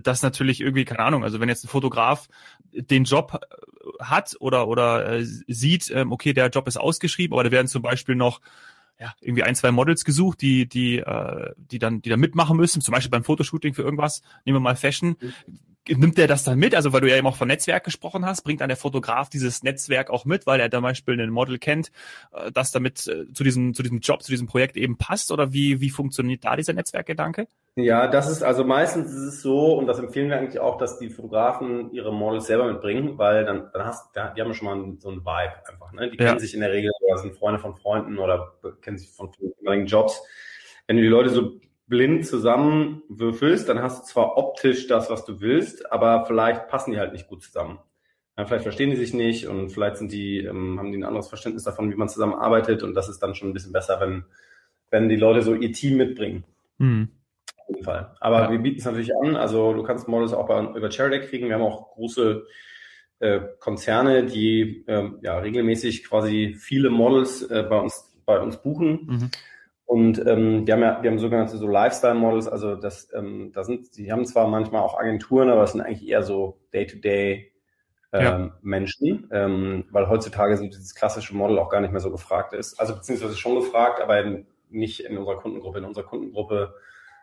dass 0.00 0.22
natürlich 0.22 0.62
irgendwie, 0.62 0.86
keine 0.86 1.00
Ahnung, 1.00 1.22
also 1.22 1.38
wenn 1.38 1.50
jetzt 1.50 1.66
ein 1.66 1.68
Fotograf 1.68 2.28
den 2.72 3.04
Job 3.04 3.38
äh, 3.42 4.02
hat 4.02 4.36
oder 4.40 4.68
oder 4.68 5.18
äh, 5.18 5.22
sieht, 5.22 5.90
ähm, 5.90 6.10
okay, 6.10 6.32
der 6.32 6.48
Job 6.48 6.66
ist 6.66 6.78
ausgeschrieben, 6.78 7.34
aber 7.34 7.44
da 7.44 7.50
werden 7.50 7.66
zum 7.66 7.82
Beispiel 7.82 8.14
noch 8.14 8.40
ja, 8.98 9.12
irgendwie 9.20 9.42
ein, 9.42 9.54
zwei 9.54 9.70
Models 9.70 10.06
gesucht, 10.06 10.40
die, 10.40 10.66
die, 10.66 10.98
äh, 10.98 11.52
die 11.56 11.78
dann, 11.78 12.00
die 12.00 12.08
da 12.08 12.16
mitmachen 12.16 12.56
müssen, 12.56 12.80
zum 12.80 12.92
Beispiel 12.92 13.10
beim 13.10 13.22
Fotoshooting 13.22 13.74
für 13.74 13.82
irgendwas, 13.82 14.22
nehmen 14.46 14.56
wir 14.56 14.60
mal 14.60 14.74
Fashion. 14.74 15.16
Nimmt 15.88 16.18
der 16.18 16.26
das 16.26 16.44
dann 16.44 16.58
mit? 16.58 16.74
Also 16.74 16.92
weil 16.92 17.00
du 17.00 17.10
ja 17.10 17.16
eben 17.16 17.26
auch 17.26 17.36
von 17.36 17.48
Netzwerk 17.48 17.84
gesprochen 17.84 18.26
hast, 18.26 18.42
bringt 18.42 18.60
dann 18.60 18.68
der 18.68 18.76
Fotograf 18.76 19.28
dieses 19.28 19.62
Netzwerk 19.62 20.10
auch 20.10 20.24
mit, 20.24 20.46
weil 20.46 20.60
er 20.60 20.70
zum 20.70 20.82
Beispiel 20.82 21.20
ein 21.20 21.30
Model 21.30 21.58
kennt, 21.58 21.90
äh, 22.32 22.52
das 22.52 22.70
damit 22.70 23.06
äh, 23.06 23.32
zu 23.32 23.44
diesem, 23.44 23.74
zu 23.74 23.82
diesem 23.82 24.00
Job, 24.00 24.22
zu 24.22 24.30
diesem 24.30 24.46
Projekt 24.46 24.76
eben 24.76 24.98
passt? 24.98 25.32
Oder 25.32 25.52
wie, 25.52 25.80
wie 25.80 25.90
funktioniert 25.90 26.44
da 26.44 26.56
dieser 26.56 26.72
Netzwerkgedanke? 26.72 27.48
Ja, 27.76 28.08
das 28.08 28.28
ist, 28.28 28.42
also 28.42 28.64
meistens 28.64 29.12
ist 29.12 29.22
es 29.22 29.42
so, 29.42 29.74
und 29.74 29.86
das 29.86 30.00
empfehlen 30.00 30.28
wir 30.28 30.38
eigentlich 30.38 30.58
auch, 30.58 30.78
dass 30.78 30.98
die 30.98 31.10
Fotografen 31.10 31.92
ihre 31.92 32.12
Models 32.12 32.46
selber 32.46 32.66
mitbringen, 32.70 33.18
weil 33.18 33.44
dann, 33.44 33.70
dann 33.72 33.84
hast, 33.84 34.14
die 34.16 34.40
haben 34.40 34.52
schon 34.52 34.66
mal 34.66 34.96
so 34.98 35.10
einen 35.10 35.20
Vibe 35.20 35.68
einfach, 35.70 35.92
ne? 35.92 36.10
Die 36.10 36.18
ja. 36.18 36.26
kennen 36.26 36.40
sich 36.40 36.54
in 36.54 36.60
der 36.60 36.72
Regel 36.72 36.90
oder 37.00 37.18
sind 37.18 37.36
Freunde 37.36 37.60
von 37.60 37.76
Freunden 37.76 38.18
oder 38.18 38.54
kennen 38.80 38.98
sich 38.98 39.10
von 39.10 39.30
ehemaligen 39.40 39.86
Jobs. 39.86 40.20
Wenn 40.88 40.96
du 40.96 41.02
die 41.02 41.08
Leute 41.08 41.30
so 41.30 41.60
blind 41.88 42.26
zusammenwürfelst, 42.26 43.68
dann 43.68 43.82
hast 43.82 44.02
du 44.02 44.06
zwar 44.12 44.36
optisch 44.36 44.86
das, 44.86 45.10
was 45.10 45.24
du 45.24 45.40
willst, 45.40 45.90
aber 45.90 46.26
vielleicht 46.26 46.68
passen 46.68 46.92
die 46.92 46.98
halt 46.98 47.12
nicht 47.12 47.28
gut 47.28 47.42
zusammen. 47.42 47.78
Ja, 48.36 48.44
vielleicht 48.44 48.62
verstehen 48.62 48.90
die 48.90 48.96
sich 48.96 49.14
nicht 49.14 49.48
und 49.48 49.70
vielleicht 49.70 49.96
sind 49.96 50.12
die, 50.12 50.38
ähm, 50.44 50.78
haben 50.78 50.92
die 50.92 50.98
ein 50.98 51.04
anderes 51.04 51.28
Verständnis 51.28 51.64
davon, 51.64 51.90
wie 51.90 51.96
man 51.96 52.08
zusammenarbeitet 52.08 52.82
und 52.82 52.94
das 52.94 53.08
ist 53.08 53.20
dann 53.20 53.34
schon 53.34 53.50
ein 53.50 53.52
bisschen 53.54 53.72
besser, 53.72 54.00
wenn, 54.00 54.24
wenn 54.90 55.08
die 55.08 55.16
Leute 55.16 55.42
so 55.42 55.54
ihr 55.54 55.72
Team 55.72 55.96
mitbringen. 55.96 56.44
Mhm. 56.78 57.08
Auf 57.56 57.68
jeden 57.68 57.84
Fall. 57.84 58.14
Aber 58.20 58.42
ja. 58.42 58.50
wir 58.52 58.58
bieten 58.58 58.78
es 58.78 58.84
natürlich 58.84 59.16
an, 59.16 59.34
also 59.34 59.72
du 59.72 59.82
kannst 59.82 60.08
Models 60.08 60.32
auch 60.32 60.46
bei, 60.46 60.62
über 60.62 60.90
Chairdeck 60.90 61.28
kriegen. 61.28 61.48
Wir 61.48 61.54
haben 61.54 61.62
auch 61.62 61.94
große 61.94 62.46
äh, 63.20 63.40
Konzerne, 63.58 64.24
die 64.24 64.84
äh, 64.86 65.10
ja 65.22 65.38
regelmäßig 65.38 66.04
quasi 66.04 66.54
viele 66.58 66.90
Models 66.90 67.42
äh, 67.42 67.66
bei 67.68 67.78
uns 67.80 68.04
bei 68.24 68.38
uns 68.38 68.58
buchen. 68.62 69.06
Mhm. 69.06 69.30
Und 69.88 70.18
ähm, 70.26 70.66
wir 70.66 70.74
haben 70.74 70.82
ja, 70.82 71.02
wir 71.02 71.10
haben 71.10 71.18
sogenannte 71.18 71.56
so 71.56 71.66
Lifestyle-Models, 71.66 72.46
also 72.46 72.76
das, 72.76 73.08
ähm, 73.14 73.52
da 73.54 73.64
sind, 73.64 73.86
sie 73.94 74.12
haben 74.12 74.26
zwar 74.26 74.46
manchmal 74.46 74.82
auch 74.82 74.98
Agenturen, 74.98 75.48
aber 75.48 75.62
es 75.62 75.72
sind 75.72 75.80
eigentlich 75.80 76.06
eher 76.06 76.22
so 76.22 76.60
Day-to-Day 76.74 77.50
ähm, 78.12 78.22
ja. 78.22 78.50
Menschen, 78.60 79.30
ähm, 79.32 79.86
weil 79.90 80.10
heutzutage 80.10 80.58
so 80.58 80.64
dieses 80.64 80.94
klassische 80.94 81.34
Model 81.34 81.58
auch 81.58 81.70
gar 81.70 81.80
nicht 81.80 81.90
mehr 81.90 82.02
so 82.02 82.10
gefragt 82.10 82.52
ist. 82.52 82.78
Also 82.78 82.94
beziehungsweise 82.96 83.34
schon 83.38 83.54
gefragt, 83.54 84.02
aber 84.02 84.22
nicht 84.68 85.00
in 85.00 85.16
unserer 85.16 85.38
Kundengruppe. 85.38 85.78
In 85.78 85.86
unserer 85.86 86.04
Kundengruppe, 86.04 86.74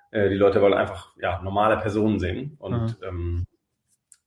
äh, 0.10 0.30
die 0.30 0.36
Leute 0.36 0.60
wollen 0.60 0.74
einfach 0.74 1.16
ja 1.22 1.40
normale 1.44 1.78
Personen 1.78 2.18
sehen 2.18 2.56
und 2.58 3.00
mhm. 3.00 3.08
ähm, 3.08 3.48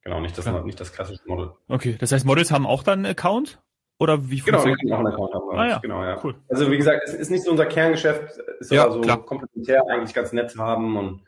genau 0.02 0.21
nicht 0.21 0.38
das, 0.38 0.45
ja. 0.45 0.62
nicht 0.62 0.78
das 0.78 0.92
klassische 0.92 1.26
Model. 1.26 1.54
Okay, 1.66 1.97
das 1.99 2.12
heißt, 2.12 2.25
Models 2.25 2.52
haben 2.52 2.66
auch 2.68 2.85
dann 2.85 3.00
einen 3.00 3.07
Account? 3.07 3.61
Oder 3.99 4.31
wie 4.31 4.38
Genau, 4.38 4.62
einen 4.62 5.07
Account 5.07 5.35
haben. 5.35 5.50
Ah, 5.59 5.69
ja. 5.69 5.78
Genau, 5.78 6.02
ja. 6.05 6.21
Cool. 6.23 6.37
Also 6.49 6.71
wie 6.71 6.76
gesagt, 6.76 7.02
es 7.05 7.14
ist 7.14 7.31
nicht 7.31 7.43
so 7.43 7.50
unser 7.50 7.67
Kerngeschäft, 7.67 8.38
ist 8.61 8.71
ja, 8.71 8.85
aber 8.85 8.93
so 8.95 9.00
klar. 9.00 9.25
komplementär 9.25 9.83
eigentlich 9.88 10.14
ganz 10.14 10.33
nett 10.33 10.50
zu 10.50 10.61
haben 10.61 10.97
und 10.97 11.23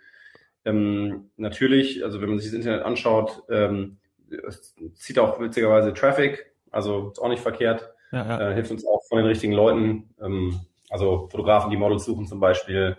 ähm, 0.64 1.30
natürlich, 1.36 2.04
also 2.04 2.20
wenn 2.20 2.28
man 2.28 2.38
sich 2.38 2.48
das 2.48 2.54
Internet 2.54 2.82
anschaut, 2.82 3.42
ähm, 3.48 3.98
es 4.46 4.74
zieht 4.94 5.18
auch 5.18 5.40
witzigerweise 5.40 5.92
Traffic, 5.94 6.52
also 6.70 7.10
ist 7.10 7.18
auch 7.18 7.28
nicht 7.28 7.42
verkehrt, 7.42 7.92
ja, 8.12 8.24
ja. 8.24 8.50
Äh, 8.50 8.54
hilft 8.54 8.70
uns 8.70 8.86
auch 8.86 9.02
von 9.08 9.18
den 9.18 9.26
richtigen 9.26 9.52
Leuten, 9.52 10.14
ähm, 10.20 10.60
also 10.90 11.28
Fotografen, 11.28 11.70
die 11.70 11.76
Models 11.76 12.04
suchen 12.04 12.26
zum 12.26 12.40
Beispiel, 12.40 12.96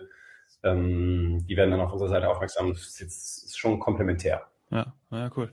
ähm, 0.62 1.44
die 1.46 1.56
werden 1.56 1.70
dann 1.70 1.80
auf 1.80 1.92
unserer 1.92 2.08
Seite 2.08 2.28
aufmerksam. 2.28 2.72
Das 2.72 2.82
ist 2.82 3.00
jetzt 3.00 3.44
ist 3.44 3.58
schon 3.58 3.78
komplementär. 3.78 4.42
Ja, 4.70 4.94
ja, 5.10 5.30
cool. 5.36 5.50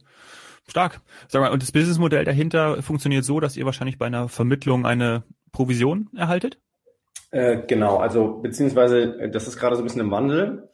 Stark. 0.70 1.02
Sag 1.28 1.42
mal, 1.42 1.52
und 1.52 1.62
das 1.62 1.72
Businessmodell 1.72 2.26
dahinter 2.26 2.82
funktioniert 2.82 3.26
so, 3.26 3.40
dass 3.40 3.58
ihr 3.58 3.66
wahrscheinlich 3.66 3.98
bei 3.98 4.06
einer 4.06 4.28
Vermittlung 4.28 4.86
eine 4.86 5.24
Provision 5.52 6.10
erhaltet? 6.16 6.60
Äh, 7.32 7.64
genau, 7.68 7.98
also 7.98 8.40
beziehungsweise 8.40 9.20
äh, 9.20 9.30
das 9.30 9.48
ist 9.48 9.58
gerade 9.58 9.76
so 9.76 9.82
ein 9.82 9.86
bisschen 9.86 10.02
im 10.02 10.12
Wandel. 10.12 10.70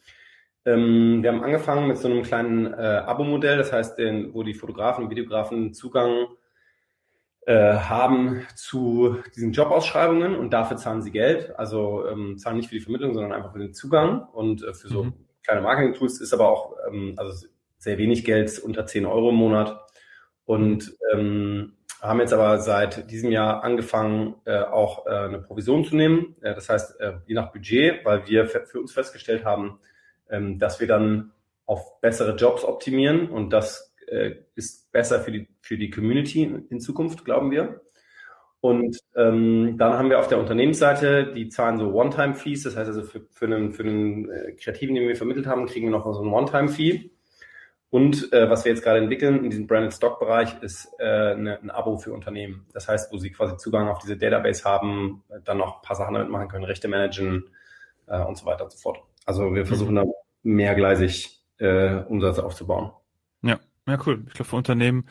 Ähm, 0.66 1.22
wir 1.22 1.32
haben 1.32 1.44
angefangen 1.44 1.88
mit 1.88 1.98
so 1.98 2.08
einem 2.08 2.24
kleinen 2.24 2.74
äh, 2.74 3.04
Abo-Modell, 3.06 3.58
das 3.58 3.72
heißt, 3.72 3.98
den, 3.98 4.34
wo 4.34 4.44
die 4.44 4.54
Fotografen 4.54 5.04
und 5.04 5.10
Videografen 5.12 5.74
Zugang 5.74 6.28
äh, 7.46 7.76
haben 7.76 8.42
zu 8.56 9.18
diesen 9.36 9.52
Jobausschreibungen 9.52 10.36
und 10.36 10.52
dafür 10.52 10.78
zahlen 10.78 11.04
sie 11.04 11.12
Geld. 11.12 11.58
Also 11.60 12.08
ähm, 12.08 12.38
zahlen 12.38 12.58
nicht 12.58 12.70
für 12.70 12.76
die 12.76 12.82
Vermittlung, 12.82 13.14
sondern 13.14 13.34
einfach 13.34 13.52
für 13.52 13.60
den 13.60 13.74
Zugang 13.74 14.28
und 14.34 14.64
äh, 14.64 14.74
für 14.74 14.88
so 14.88 15.04
mhm. 15.04 15.14
kleine 15.44 15.62
Marketing-Tools 15.62 16.22
ist 16.22 16.34
aber 16.34 16.50
auch, 16.50 16.76
ähm, 16.88 17.14
also 17.18 17.48
sehr 17.78 18.00
wenig 18.00 18.26
Geld, 18.26 18.58
unter 18.60 18.88
10 18.88 19.06
Euro 19.06 19.30
im 19.30 19.36
Monat. 19.36 19.85
Und 20.46 20.96
ähm, 21.12 21.74
haben 22.02 22.20
jetzt 22.20 22.34
aber 22.34 22.60
seit 22.60 23.10
diesem 23.10 23.32
Jahr 23.32 23.64
angefangen, 23.64 24.36
äh, 24.46 24.60
auch 24.60 25.06
äh, 25.08 25.10
eine 25.10 25.40
Provision 25.40 25.84
zu 25.84 25.96
nehmen. 25.96 26.36
Äh, 26.42 26.54
das 26.54 26.70
heißt, 26.70 27.00
äh, 27.00 27.14
je 27.26 27.36
nach 27.36 27.52
Budget, 27.52 28.06
weil 28.06 28.28
wir 28.28 28.48
für 28.48 28.80
uns 28.80 28.94
festgestellt 28.94 29.44
haben, 29.44 29.80
ähm, 30.30 30.60
dass 30.60 30.80
wir 30.80 30.88
dann 30.88 31.32
auf 31.66 32.00
bessere 32.02 32.36
Jobs 32.36 32.64
optimieren 32.64 33.30
und 33.30 33.52
das 33.52 33.96
äh, 34.08 34.36
ist 34.56 34.92
besser 34.92 35.20
für 35.20 35.32
die, 35.32 35.48
für 35.62 35.78
die 35.78 35.90
Community 35.90 36.44
in 36.70 36.80
Zukunft, 36.80 37.26
glauben 37.26 37.52
wir. 37.52 37.82
Und 38.62 38.98
ähm, 39.16 39.76
dann 39.78 39.94
haben 39.94 40.10
wir 40.10 40.20
auf 40.20 40.28
der 40.28 40.40
Unternehmensseite, 40.40 41.34
die 41.34 41.50
zahlen 41.50 41.78
so 41.78 41.94
One-Time-Fees, 41.94 42.64
das 42.64 42.76
heißt 42.76 42.88
also 42.88 43.04
für, 43.04 43.22
für 43.30 43.46
einen, 43.46 43.72
für 43.74 43.84
einen 43.84 44.30
äh, 44.32 44.52
Kreativen, 44.54 44.96
den 44.96 45.08
wir 45.08 45.16
vermittelt 45.16 45.46
haben, 45.46 45.68
kriegen 45.68 45.88
wir 45.88 45.92
noch 45.92 46.12
so 46.12 46.22
einen 46.22 46.34
One-Time-Fee. 46.34 47.12
Und 47.96 48.34
äh, 48.34 48.50
was 48.50 48.66
wir 48.66 48.74
jetzt 48.74 48.84
gerade 48.84 49.00
entwickeln 49.00 49.46
in 49.46 49.50
diesem 49.50 49.68
Branded 49.68 49.94
Stock 49.94 50.20
Bereich 50.20 50.62
ist 50.62 50.90
äh, 51.00 51.32
eine, 51.32 51.62
ein 51.62 51.70
Abo 51.70 51.96
für 51.98 52.12
Unternehmen. 52.12 52.66
Das 52.74 52.90
heißt, 52.90 53.10
wo 53.14 53.18
sie 53.18 53.32
quasi 53.32 53.56
Zugang 53.56 53.88
auf 53.88 54.00
diese 54.00 54.18
Database 54.18 54.66
haben, 54.66 55.24
dann 55.46 55.60
noch 55.60 55.78
ein 55.78 55.82
paar 55.82 55.96
Sachen 55.96 56.14
damit 56.14 56.30
machen 56.30 56.50
können, 56.50 56.66
Rechte 56.66 56.90
managen 56.90 57.46
äh, 58.08 58.20
und 58.20 58.38
so 58.38 58.46
weiter 58.46 58.66
und 58.66 58.74
so 58.74 58.80
fort. 58.80 59.00
Also 59.26 59.56
wir 59.56 59.66
versuchen 59.66 59.94
mhm. 59.94 59.96
da 59.96 60.04
mehrgleisig 60.44 61.42
äh, 61.60 62.02
Umsatz 62.10 62.38
aufzubauen. 62.40 62.92
Ja, 63.44 63.62
ja 63.88 63.98
cool. 64.06 64.26
Ich 64.28 64.34
glaube 64.34 64.50
für 64.50 64.58
Unternehmen 64.58 65.06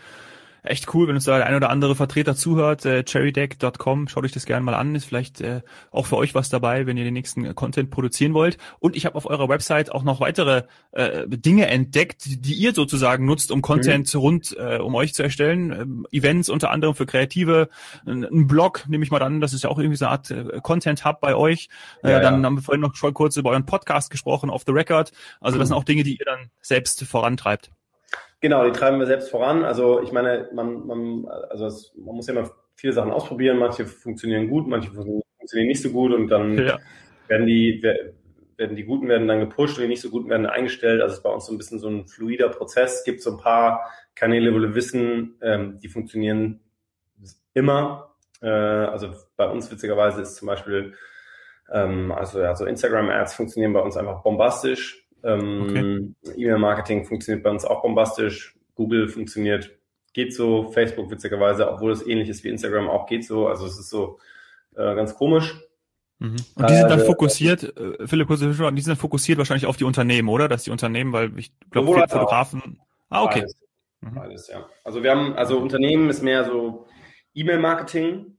echt 0.65 0.93
cool, 0.95 1.07
wenn 1.07 1.15
uns 1.15 1.25
da 1.25 1.37
der 1.37 1.47
ein 1.47 1.55
oder 1.55 1.71
andere 1.71 1.95
Vertreter 1.95 2.35
zuhört. 2.35 2.85
Äh, 2.85 3.05
cherrydeck.com, 3.05 4.09
schaut 4.09 4.25
euch 4.25 4.33
das 4.33 4.47
gerne 4.47 4.65
mal 4.65 4.75
an. 4.75 4.95
Ist 4.95 5.05
vielleicht 5.05 5.41
äh, 5.41 5.61
auch 5.91 6.07
für 6.07 6.17
euch 6.17 6.35
was 6.35 6.49
dabei, 6.49 6.87
wenn 6.87 6.97
ihr 6.97 7.05
den 7.05 7.15
nächsten 7.15 7.55
Content 7.55 7.91
produzieren 7.91 8.35
wollt. 8.35 8.59
Und 8.81 8.97
ich 8.97 9.07
habe 9.07 9.17
auf 9.17 9.27
eurer 9.27 9.49
Website 9.49 9.93
auch 9.93 10.03
noch 10.03 10.21
weitere 10.21 10.65
äh, 10.93 11.29
Dinge 11.29 11.67
entdeckt, 11.67 12.25
die 12.27 12.55
ihr 12.55 12.73
sozusagen 12.73 13.27
nutzt, 13.27 13.51
um 13.53 13.63
Content 13.63 14.13
mhm. 14.15 14.21
rund 14.21 14.57
äh, 14.59 14.79
um 14.79 14.95
euch 14.95 15.15
zu 15.15 15.23
erstellen. 15.23 15.71
Ähm, 15.71 16.07
Events 16.11 16.49
unter 16.49 16.71
anderem 16.71 16.95
für 16.95 17.07
Kreative, 17.07 17.69
ein, 18.07 18.25
ein, 18.25 18.47
Blog 18.47 18.85
nehme 18.89 19.05
ich 19.05 19.11
mal 19.11 19.23
an, 19.23 19.41
das 19.41 19.53
ist 19.53 19.65
ja 19.65 19.71
auch 19.71 19.79
irgendwie 19.79 19.97
so 19.97 20.07
eine 20.07 20.13
Art 20.13 20.31
äh, 20.31 20.61
Content-Hub 20.63 21.21
bei 21.21 21.35
euch. 21.35 21.69
Äh, 22.03 22.13
ja, 22.13 22.21
dann 22.21 22.41
ja. 22.41 22.47
haben 22.47 22.57
wir 22.57 22.63
vorhin 22.63 22.81
noch 22.81 22.95
schon 22.95 23.13
kurz 23.13 23.37
über 23.37 23.51
euren 23.51 23.67
Podcast 23.67 24.11
gesprochen, 24.11 24.51
Off 24.51 24.65
the 24.67 24.73
Record. 24.73 25.13
Also 25.41 25.59
das 25.59 25.67
mhm. 25.67 25.69
sind 25.69 25.77
auch 25.77 25.85
Dinge, 25.85 26.05
die 26.05 26.17
ihr 26.17 26.25
dann 26.25 26.51
selbst 26.61 27.05
vorantreibt. 27.05 27.71
Genau, 28.45 28.63
die 28.67 28.73
treiben 28.73 28.99
wir 28.99 29.07
selbst 29.07 29.31
voran. 29.31 29.65
Also 29.65 30.03
ich 30.03 30.13
meine, 30.13 30.51
man, 30.53 30.87
man, 30.87 31.27
also 31.49 31.65
es, 31.65 31.95
man 31.97 32.15
muss 32.15 32.27
ja 32.27 32.35
immer 32.35 32.51
viele 32.77 32.93
Sachen 32.93 33.11
ausprobieren. 33.11 33.57
Manche 33.57 33.87
funktionieren 33.87 34.51
gut, 34.51 34.69
manche 34.69 34.91
funktionieren 34.91 35.67
nicht 35.67 35.81
so 35.81 35.89
gut 35.89 36.13
und 36.13 36.29
dann 36.29 36.59
ja. 36.59 36.79
werden 37.27 37.47
die 37.47 37.83
werden 38.59 38.77
die 38.77 38.85
Guten 38.85 39.09
werden 39.09 39.29
dann 39.29 39.41
gepusht 39.41 39.79
und 39.79 39.85
die 39.85 39.89
nicht 39.89 40.03
so 40.03 40.11
Guten 40.11 40.29
werden 40.29 40.45
eingestellt. 40.45 41.01
Also 41.01 41.13
es 41.13 41.19
ist 41.21 41.23
bei 41.23 41.31
uns 41.31 41.47
so 41.47 41.55
ein 41.55 41.57
bisschen 41.57 41.79
so 41.79 41.89
ein 41.89 42.07
fluider 42.07 42.51
Prozess. 42.51 42.99
Es 42.99 43.05
gibt 43.05 43.23
so 43.23 43.31
ein 43.31 43.39
paar 43.39 43.91
Kanäle, 44.15 44.55
wo 44.55 44.61
wir 44.61 44.75
wissen, 44.75 45.39
ähm, 45.41 45.79
die 45.83 45.89
funktionieren 45.89 46.61
immer. 47.55 48.15
Äh, 48.43 48.49
also 48.51 49.09
bei 49.39 49.49
uns 49.49 49.73
witzigerweise 49.73 50.21
ist 50.21 50.37
zum 50.37 50.49
Beispiel, 50.49 50.93
ähm, 51.73 52.13
also 52.13 52.43
ja, 52.43 52.55
so 52.55 52.67
Instagram-Ads 52.67 53.33
funktionieren 53.33 53.73
bei 53.73 53.81
uns 53.81 53.97
einfach 53.97 54.23
bombastisch. 54.23 55.04
Ähm, 55.25 56.15
okay. 56.25 56.37
E-Mail-Marketing 56.37 57.05
funktioniert 57.05 57.43
bei 57.43 57.51
uns 57.51 57.65
auch 57.65 57.83
bombastisch. 57.83 58.57
Google 58.75 59.09
funktioniert, 59.09 59.71
geht 60.13 60.35
so. 60.35 60.71
Facebook 60.71 61.11
witzigerweise, 61.11 61.71
obwohl 61.71 61.93
es 61.93 62.07
ähnlich 62.07 62.29
ist 62.29 62.45
wie 62.45 62.51
Instagram, 62.51 62.89
auch 62.89 63.07
geht 63.07 63.25
so. 63.25 63.49
Also 63.49 63.67
es 63.67 63.79
ist 63.79 63.91
so 63.91 64.19
äh, 64.77 64.95
ganz 64.95 65.15
komisch. 65.15 65.55
Mhm. 66.19 66.37
Und 66.55 66.71
die 66.71 66.75
sind 66.75 66.91
dann 66.91 67.01
äh, 67.01 67.05
fokussiert, 67.05 67.77
äh, 67.77 68.07
Philipp, 68.07 68.29
die 68.29 68.37
sind 68.37 68.89
dann 68.89 68.97
fokussiert 68.97 69.39
wahrscheinlich 69.39 69.67
auf 69.67 69.77
die 69.77 69.85
Unternehmen, 69.85 70.29
oder? 70.29 70.49
Dass 70.49 70.65
die 70.65 70.71
Unternehmen, 70.71 71.13
weil 71.13 71.37
ich 71.39 71.53
glaube, 71.71 71.93
viele 71.93 72.09
Fotografen. 72.09 72.81
Ah, 73.09 73.25
okay. 73.25 73.41
Beides. 73.41 73.57
Mhm. 74.01 74.15
Beides, 74.15 74.49
ja. 74.49 74.67
Also 74.85 75.03
wir 75.03 75.11
haben, 75.11 75.35
also 75.35 75.59
Unternehmen 75.59 76.11
ist 76.11 76.23
mehr 76.23 76.45
so 76.45 76.87
E-Mail-Marketing, 77.35 78.17
mhm. 78.17 78.37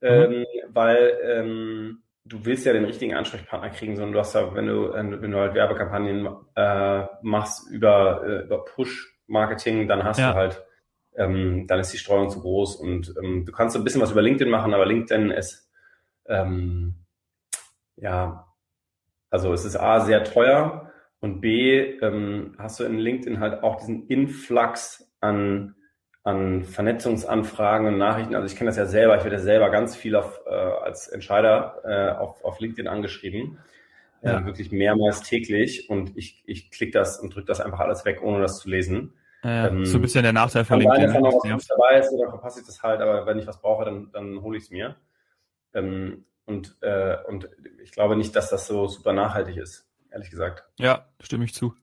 ähm, 0.00 0.46
weil 0.68 1.18
ähm, 1.22 2.02
du 2.28 2.44
willst 2.44 2.66
ja 2.66 2.72
den 2.72 2.84
richtigen 2.84 3.14
Ansprechpartner 3.14 3.70
kriegen, 3.70 3.96
sondern 3.96 4.12
du 4.12 4.18
hast 4.18 4.34
ja, 4.34 4.54
wenn 4.54 4.66
du, 4.66 4.92
wenn 4.92 5.30
du 5.30 5.38
halt 5.38 5.54
Werbekampagnen 5.54 6.28
äh, 6.54 7.06
machst 7.22 7.70
über, 7.70 8.22
äh, 8.24 8.44
über 8.44 8.64
Push-Marketing, 8.64 9.88
dann 9.88 10.04
hast 10.04 10.18
ja. 10.18 10.32
du 10.32 10.36
halt, 10.36 10.64
ähm, 11.16 11.66
dann 11.66 11.80
ist 11.80 11.92
die 11.92 11.98
Streuung 11.98 12.28
zu 12.30 12.40
groß 12.40 12.76
und 12.76 13.14
ähm, 13.22 13.44
du 13.44 13.52
kannst 13.52 13.76
ein 13.76 13.84
bisschen 13.84 14.02
was 14.02 14.12
über 14.12 14.22
LinkedIn 14.22 14.50
machen, 14.50 14.74
aber 14.74 14.86
LinkedIn 14.86 15.30
ist, 15.30 15.70
ähm, 16.26 17.06
ja, 17.96 18.46
also 19.30 19.52
es 19.52 19.64
ist 19.64 19.76
A, 19.76 20.00
sehr 20.00 20.24
teuer 20.24 20.92
und 21.20 21.40
B, 21.40 21.80
ähm, 22.00 22.54
hast 22.58 22.78
du 22.78 22.84
in 22.84 22.98
LinkedIn 22.98 23.40
halt 23.40 23.62
auch 23.62 23.76
diesen 23.76 24.06
Influx 24.06 25.12
an 25.20 25.74
an 26.28 26.64
Vernetzungsanfragen 26.64 27.86
und 27.86 27.98
Nachrichten. 27.98 28.34
Also 28.34 28.46
ich 28.46 28.56
kenne 28.56 28.68
das 28.68 28.76
ja 28.76 28.84
selber, 28.84 29.16
ich 29.16 29.24
werde 29.24 29.36
ja 29.36 29.42
selber 29.42 29.70
ganz 29.70 29.96
viel 29.96 30.14
auf, 30.14 30.42
äh, 30.46 30.50
als 30.50 31.08
Entscheider 31.08 31.80
äh, 31.84 32.18
auf, 32.18 32.44
auf 32.44 32.60
LinkedIn 32.60 32.86
angeschrieben. 32.86 33.58
Ja. 34.20 34.40
Äh, 34.40 34.44
wirklich 34.44 34.70
mehrmals 34.70 35.22
täglich 35.22 35.88
und 35.88 36.16
ich, 36.16 36.42
ich 36.44 36.70
klicke 36.70 36.92
das 36.92 37.18
und 37.18 37.34
drücke 37.34 37.46
das 37.46 37.60
einfach 37.60 37.80
alles 37.80 38.04
weg, 38.04 38.20
ohne 38.22 38.42
das 38.42 38.58
zu 38.58 38.68
lesen. 38.68 39.14
Ja, 39.42 39.68
ähm, 39.68 39.86
so 39.86 39.98
ein 39.98 40.02
bisschen 40.02 40.24
der 40.24 40.32
Nachteil 40.32 40.64
von 40.64 40.80
LinkedIn. 40.80 41.14
Wenn 41.14 41.22
noch 41.22 41.44
was 41.44 41.66
dabei 41.66 41.98
ist, 42.00 42.10
dann 42.10 42.28
verpasse 42.28 42.60
ich 42.60 42.66
das 42.66 42.82
halt, 42.82 43.00
aber 43.00 43.24
wenn 43.24 43.38
ich 43.38 43.46
was 43.46 43.60
brauche, 43.60 43.84
dann, 43.84 44.10
dann 44.12 44.42
hole 44.42 44.58
ich 44.58 44.64
es 44.64 44.70
mir. 44.70 44.96
Ähm, 45.72 46.24
und, 46.44 46.76
äh, 46.82 47.16
und 47.28 47.48
ich 47.82 47.92
glaube 47.92 48.16
nicht, 48.16 48.34
dass 48.34 48.50
das 48.50 48.66
so 48.66 48.88
super 48.88 49.12
nachhaltig 49.12 49.56
ist, 49.56 49.88
ehrlich 50.10 50.30
gesagt. 50.30 50.64
Ja, 50.78 51.06
stimme 51.20 51.44
ich 51.44 51.54
zu. 51.54 51.74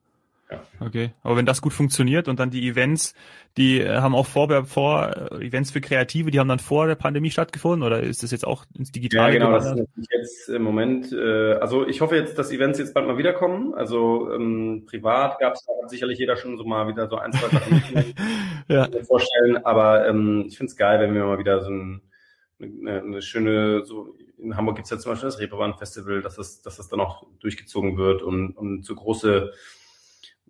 Ja. 0.52 0.64
Okay, 0.80 1.10
aber 1.24 1.38
wenn 1.38 1.48
das 1.48 1.60
gut 1.60 1.74
funktioniert 1.74 2.28
und 2.28 2.40
dann 2.40 2.52
die 2.52 2.68
Events, 2.68 3.16
die 3.58 3.82
äh, 3.82 3.96
haben 3.96 4.14
auch 4.14 4.28
vor, 4.28 4.66
vor 4.66 5.32
äh, 5.32 5.48
Events 5.48 5.72
für 5.72 5.82
Kreative, 5.82 6.30
die 6.30 6.40
haben 6.40 6.48
dann 6.48 6.60
vor 6.60 6.86
der 6.86 6.94
Pandemie 6.94 7.32
stattgefunden 7.32 7.82
oder 7.82 8.02
ist 8.02 8.22
das 8.22 8.30
jetzt 8.30 8.46
auch 8.46 8.64
ins 8.78 8.92
Digitale 8.92 9.34
Ja, 9.34 9.40
genau, 9.40 9.58
gewandert? 9.58 9.88
das 9.96 10.04
ist 10.04 10.12
jetzt 10.12 10.50
im 10.50 10.62
Moment, 10.62 11.12
äh, 11.12 11.54
also 11.54 11.88
ich 11.88 12.02
hoffe 12.02 12.16
jetzt, 12.16 12.38
dass 12.38 12.52
Events 12.52 12.78
jetzt 12.78 12.94
bald 12.94 13.08
mal 13.08 13.18
wiederkommen. 13.18 13.74
Also 13.74 14.32
ähm, 14.34 14.84
privat 14.86 15.40
gab 15.40 15.54
es 15.54 15.66
sicherlich 15.88 16.20
jeder 16.20 16.36
schon 16.36 16.58
so 16.58 16.64
mal 16.64 16.88
wieder 16.88 17.08
so 17.10 17.16
ein, 17.16 17.34
zwei 17.34 17.48
Sachen 17.48 18.14
ja. 18.68 18.88
vorstellen, 19.08 19.66
aber 19.66 20.08
ähm, 20.08 20.44
ich 20.48 20.58
finde 20.58 20.70
es 20.70 20.78
geil, 20.78 21.00
wenn 21.00 21.16
wir 21.16 21.26
mal 21.26 21.40
wieder 21.40 21.64
so 21.64 21.72
ein, 21.72 22.02
eine, 22.62 23.02
eine 23.02 23.22
schöne, 23.24 23.84
so 23.84 24.16
in 24.38 24.56
Hamburg 24.56 24.76
gibt 24.76 24.86
es 24.86 24.92
ja 24.92 25.00
zum 25.00 25.14
Beispiel 25.14 25.28
das 25.28 25.40
Reeperbahn 25.40 25.74
Festival, 25.74 26.22
dass 26.22 26.36
das, 26.36 26.62
dass 26.62 26.78
das 26.78 26.88
dann 26.88 27.00
auch 27.00 27.26
durchgezogen 27.40 27.98
wird 27.98 28.22
und, 28.22 28.52
und 28.52 28.86
so 28.86 28.94
große 28.94 29.52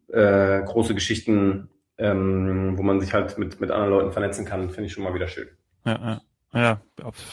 äh, 0.09 0.61
große 0.63 0.93
Geschichten, 0.93 1.69
ähm, 1.97 2.77
wo 2.77 2.83
man 2.83 2.99
sich 2.99 3.13
halt 3.13 3.37
mit, 3.37 3.59
mit 3.59 3.71
anderen 3.71 3.91
Leuten 3.91 4.11
vernetzen 4.11 4.45
kann, 4.45 4.69
finde 4.69 4.87
ich 4.87 4.93
schon 4.93 5.03
mal 5.03 5.13
wieder 5.13 5.27
schön. 5.27 5.47
Ja, 5.85 5.93
ja. 5.93 6.21
Ja, 6.55 6.79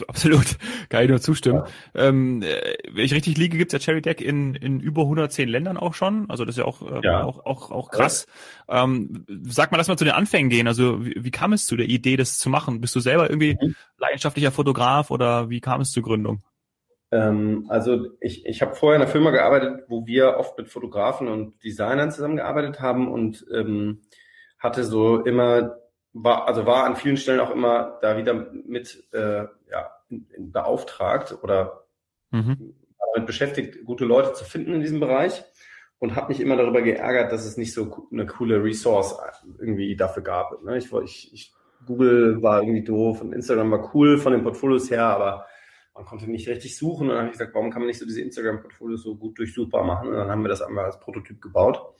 absolut. 0.08 0.58
Kann 0.88 1.04
ich 1.04 1.08
nur 1.08 1.20
zustimmen. 1.20 1.62
Ja. 1.94 2.08
Ähm, 2.08 2.42
äh, 2.42 2.74
wenn 2.90 3.04
ich 3.04 3.14
richtig 3.14 3.38
liege, 3.38 3.56
gibt's 3.56 3.72
ja 3.72 3.78
Cherry 3.78 4.02
Deck 4.02 4.20
in, 4.20 4.56
in 4.56 4.80
über 4.80 5.02
110 5.02 5.48
Ländern 5.48 5.76
auch 5.76 5.94
schon. 5.94 6.28
Also 6.28 6.44
das 6.44 6.56
ist 6.56 6.58
ja 6.58 6.64
auch, 6.64 6.82
äh, 6.82 7.00
ja. 7.04 7.22
auch, 7.22 7.46
auch, 7.46 7.70
auch 7.70 7.90
krass. 7.90 8.26
Ja. 8.68 8.82
Ähm, 8.82 9.24
sag 9.44 9.70
mal, 9.70 9.78
lass 9.78 9.86
mal 9.86 9.96
zu 9.96 10.04
den 10.04 10.14
Anfängen 10.14 10.50
gehen. 10.50 10.66
Also 10.66 11.06
wie, 11.06 11.14
wie 11.16 11.30
kam 11.30 11.52
es 11.52 11.66
zu 11.66 11.76
der 11.76 11.86
Idee, 11.86 12.16
das 12.16 12.38
zu 12.38 12.50
machen? 12.50 12.80
Bist 12.80 12.96
du 12.96 13.00
selber 13.00 13.30
irgendwie 13.30 13.56
mhm. 13.60 13.76
leidenschaftlicher 13.98 14.50
Fotograf 14.50 15.12
oder 15.12 15.48
wie 15.50 15.60
kam 15.60 15.80
es 15.82 15.92
zur 15.92 16.02
Gründung? 16.02 16.42
Ähm, 17.12 17.66
also 17.68 18.08
ich, 18.20 18.46
ich 18.46 18.62
habe 18.62 18.74
vorher 18.74 18.96
in 18.96 19.02
einer 19.02 19.10
Firma 19.10 19.30
gearbeitet, 19.30 19.84
wo 19.88 20.06
wir 20.06 20.38
oft 20.38 20.56
mit 20.56 20.68
Fotografen 20.68 21.28
und 21.28 21.62
Designern 21.62 22.10
zusammengearbeitet 22.10 22.80
haben 22.80 23.12
und 23.12 23.46
ähm, 23.54 24.00
hatte 24.58 24.82
so 24.82 25.20
immer, 25.20 25.76
war, 26.14 26.48
also 26.48 26.64
war 26.64 26.84
an 26.84 26.96
vielen 26.96 27.18
Stellen 27.18 27.40
auch 27.40 27.50
immer 27.50 27.98
da 28.00 28.16
wieder 28.16 28.32
mit 28.32 29.04
äh, 29.12 29.44
ja, 29.70 29.90
beauftragt 30.38 31.36
oder 31.42 31.84
mhm. 32.30 32.74
damit 33.14 33.26
beschäftigt, 33.26 33.84
gute 33.84 34.06
Leute 34.06 34.32
zu 34.32 34.44
finden 34.46 34.72
in 34.72 34.80
diesem 34.80 34.98
Bereich 34.98 35.44
und 35.98 36.16
habe 36.16 36.28
mich 36.28 36.40
immer 36.40 36.56
darüber 36.56 36.80
geärgert, 36.80 37.30
dass 37.30 37.44
es 37.44 37.58
nicht 37.58 37.74
so 37.74 38.08
eine 38.10 38.24
coole 38.24 38.64
Resource 38.64 39.18
irgendwie 39.60 39.94
dafür 39.96 40.22
gab. 40.22 40.62
Ne? 40.64 40.78
Ich, 40.78 40.90
ich, 40.90 41.34
ich, 41.34 41.52
Google 41.86 42.42
war 42.42 42.62
irgendwie 42.62 42.84
doof 42.84 43.20
und 43.20 43.34
Instagram 43.34 43.70
war 43.70 43.94
cool 43.94 44.16
von 44.16 44.32
den 44.32 44.42
Portfolios 44.42 44.90
her, 44.90 45.04
aber 45.04 45.46
man 45.94 46.04
konnte 46.04 46.30
nicht 46.30 46.48
richtig 46.48 46.76
suchen. 46.76 47.08
Und 47.08 47.10
dann 47.10 47.18
habe 47.18 47.26
ich 47.28 47.32
gesagt, 47.32 47.54
warum 47.54 47.70
kann 47.70 47.82
man 47.82 47.88
nicht 47.88 47.98
so 47.98 48.06
diese 48.06 48.22
Instagram-Portfolios 48.22 49.02
so 49.02 49.16
gut 49.16 49.38
durchsuchbar 49.38 49.84
machen? 49.84 50.08
Und 50.08 50.14
dann 50.16 50.30
haben 50.30 50.42
wir 50.42 50.48
das 50.48 50.62
einmal 50.62 50.86
als 50.86 51.00
Prototyp 51.00 51.40
gebaut. 51.40 51.94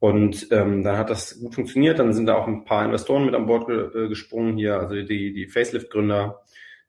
Und 0.00 0.48
ähm, 0.52 0.84
dann 0.84 0.96
hat 0.96 1.10
das 1.10 1.40
gut 1.40 1.54
funktioniert. 1.54 1.98
Dann 1.98 2.12
sind 2.12 2.26
da 2.26 2.36
auch 2.36 2.46
ein 2.46 2.64
paar 2.64 2.84
Investoren 2.84 3.24
mit 3.24 3.34
an 3.34 3.46
Bord 3.46 3.66
ge 3.66 4.04
äh, 4.04 4.08
gesprungen 4.08 4.56
hier, 4.56 4.78
also 4.78 4.94
die, 4.94 5.32
die 5.32 5.48
Facelift-Gründer 5.48 6.42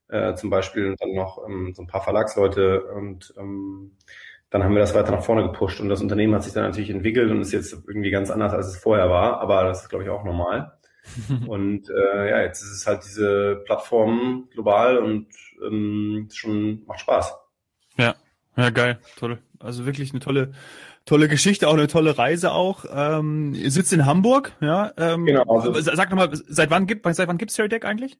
äh, 0.09 0.35
zum 0.35 0.49
Beispiel 0.49 0.87
und 0.87 1.01
dann 1.01 1.13
noch 1.13 1.43
ähm, 1.47 1.73
so 1.75 1.81
ein 1.81 1.87
paar 1.87 2.03
Verlagsleute. 2.03 2.83
Und 2.83 3.33
ähm, 3.37 3.95
dann 4.51 4.63
haben 4.63 4.73
wir 4.73 4.79
das 4.79 4.93
weiter 4.93 5.11
nach 5.11 5.23
vorne 5.23 5.43
gepusht. 5.43 5.79
Und 5.79 5.89
das 5.89 6.01
Unternehmen 6.01 6.35
hat 6.35 6.43
sich 6.43 6.53
dann 6.53 6.63
natürlich 6.63 6.91
entwickelt 6.91 7.31
und 7.31 7.41
ist 7.41 7.51
jetzt 7.51 7.73
irgendwie 7.87 8.11
ganz 8.11 8.29
anders, 8.29 8.53
als 8.53 8.67
es 8.67 8.77
vorher 8.77 9.09
war. 9.09 9.41
Aber 9.41 9.63
das 9.63 9.83
ist, 9.83 9.89
glaube 9.89 10.03
ich, 10.03 10.09
auch 10.11 10.23
normal. 10.23 10.78
und 11.47 11.89
äh, 11.89 12.29
ja, 12.29 12.41
jetzt 12.41 12.61
ist 12.61 12.71
es 12.71 12.87
halt 12.87 13.03
diese 13.03 13.61
Plattform 13.65 14.47
global 14.51 14.97
und 14.97 15.27
ähm, 15.65 16.27
schon 16.33 16.83
macht 16.85 17.01
Spaß. 17.01 17.35
Ja, 17.97 18.15
ja, 18.55 18.69
geil, 18.69 18.99
toll. 19.17 19.39
Also 19.59 19.85
wirklich 19.85 20.11
eine 20.11 20.19
tolle, 20.19 20.51
tolle 21.05 21.27
Geschichte, 21.27 21.67
auch 21.67 21.73
eine 21.73 21.87
tolle 21.87 22.17
Reise 22.17 22.51
auch. 22.51 22.85
Ähm, 22.93 23.53
ihr 23.53 23.71
sitzt 23.71 23.93
in 23.93 24.05
Hamburg, 24.05 24.53
ja. 24.61 24.91
Ähm, 24.97 25.25
genau. 25.25 25.43
Also, 25.47 25.73
sag 25.73 26.09
nochmal, 26.09 26.29
seit 26.33 26.69
wann 26.69 26.87
gibt, 26.87 27.05
seit 27.13 27.27
wann 27.27 27.37
gibt's 27.37 27.55
Deck 27.55 27.85
eigentlich? 27.85 28.17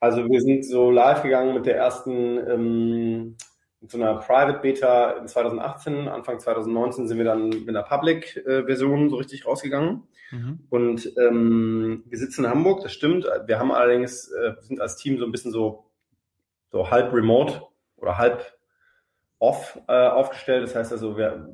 Also 0.00 0.26
wir 0.28 0.40
sind 0.40 0.64
so 0.64 0.90
live 0.90 1.22
gegangen 1.22 1.54
mit 1.54 1.66
der 1.66 1.76
ersten, 1.76 2.38
ähm, 2.48 3.36
mit 3.80 3.90
so 3.90 3.98
einer 3.98 4.16
Private 4.16 4.58
Beta 4.60 5.12
in 5.12 5.26
2018. 5.26 6.08
Anfang 6.08 6.38
2019 6.38 7.08
sind 7.08 7.18
wir 7.18 7.24
dann 7.24 7.48
mit 7.48 7.68
einer 7.68 7.82
Public-Version 7.82 9.08
so 9.08 9.16
richtig 9.16 9.46
rausgegangen. 9.46 10.02
Mhm. 10.30 10.60
Und 10.68 11.12
ähm, 11.18 12.04
wir 12.06 12.18
sitzen 12.18 12.44
in 12.44 12.50
Hamburg, 12.50 12.82
das 12.82 12.92
stimmt. 12.92 13.26
Wir 13.46 13.58
haben 13.58 13.72
allerdings, 13.72 14.28
äh, 14.28 14.54
sind 14.60 14.80
als 14.80 14.96
Team 14.96 15.18
so 15.18 15.24
ein 15.24 15.32
bisschen 15.32 15.50
so, 15.50 15.86
so 16.70 16.90
halb 16.90 17.12
remote 17.12 17.62
oder 17.96 18.18
halb 18.18 18.44
off 19.38 19.80
äh, 19.88 20.08
aufgestellt. 20.08 20.62
Das 20.62 20.74
heißt 20.74 20.92
also, 20.92 21.16
wir, 21.16 21.48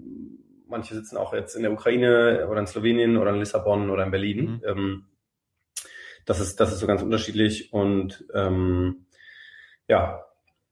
manche 0.66 0.94
sitzen 0.94 1.16
auch 1.16 1.32
jetzt 1.32 1.54
in 1.54 1.62
der 1.62 1.72
Ukraine 1.72 2.48
oder 2.50 2.60
in 2.60 2.66
Slowenien 2.66 3.16
oder 3.16 3.30
in 3.30 3.38
Lissabon 3.38 3.88
oder 3.88 4.04
in 4.04 4.10
Berlin. 4.10 4.50
Mhm. 4.50 4.62
Ähm, 4.66 5.04
das 6.24 6.40
ist, 6.40 6.58
das 6.58 6.72
ist 6.72 6.80
so 6.80 6.88
ganz 6.88 7.02
unterschiedlich 7.02 7.72
und 7.72 8.26
ähm, 8.34 9.06
ja, 9.88 10.24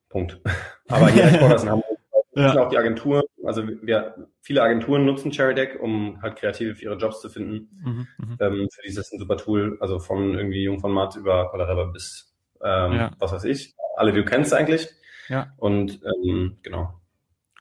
Punkt. 0.08 0.40
Aber 0.88 1.08
hier 1.08 1.24
Headquarters 1.24 1.62
in 1.64 1.70
Hamburg 1.70 1.98
ja. 2.34 2.60
auch 2.60 2.68
die 2.68 2.78
Agenturen, 2.78 3.24
also 3.44 3.66
wir, 3.66 4.28
viele 4.40 4.62
Agenturen 4.62 5.04
nutzen 5.04 5.30
CherryDeck, 5.30 5.80
um 5.80 6.20
halt 6.22 6.36
Kreative 6.36 6.74
für 6.74 6.84
ihre 6.84 6.96
Jobs 6.96 7.20
zu 7.20 7.28
finden. 7.28 7.68
Mhm, 7.82 8.06
mhm, 8.18 8.38
ähm, 8.40 8.68
für 8.72 8.82
dieses 8.82 9.06
ist 9.06 9.12
ein 9.12 9.18
super 9.18 9.36
Tool, 9.36 9.78
also 9.80 9.98
von 9.98 10.34
irgendwie 10.34 10.62
Jung 10.64 10.80
von 10.80 10.92
Matt 10.92 11.16
über 11.16 11.48
Colorado 11.50 11.92
bis 11.92 12.34
ähm, 12.62 12.92
ja. 12.92 13.10
was 13.18 13.32
weiß 13.32 13.44
ich. 13.44 13.74
Alle, 13.96 14.12
die 14.12 14.18
du 14.18 14.24
kennst 14.24 14.52
eigentlich. 14.52 14.88
Ja. 15.28 15.52
Und 15.56 16.00
ähm, 16.04 16.58
genau. 16.62 17.00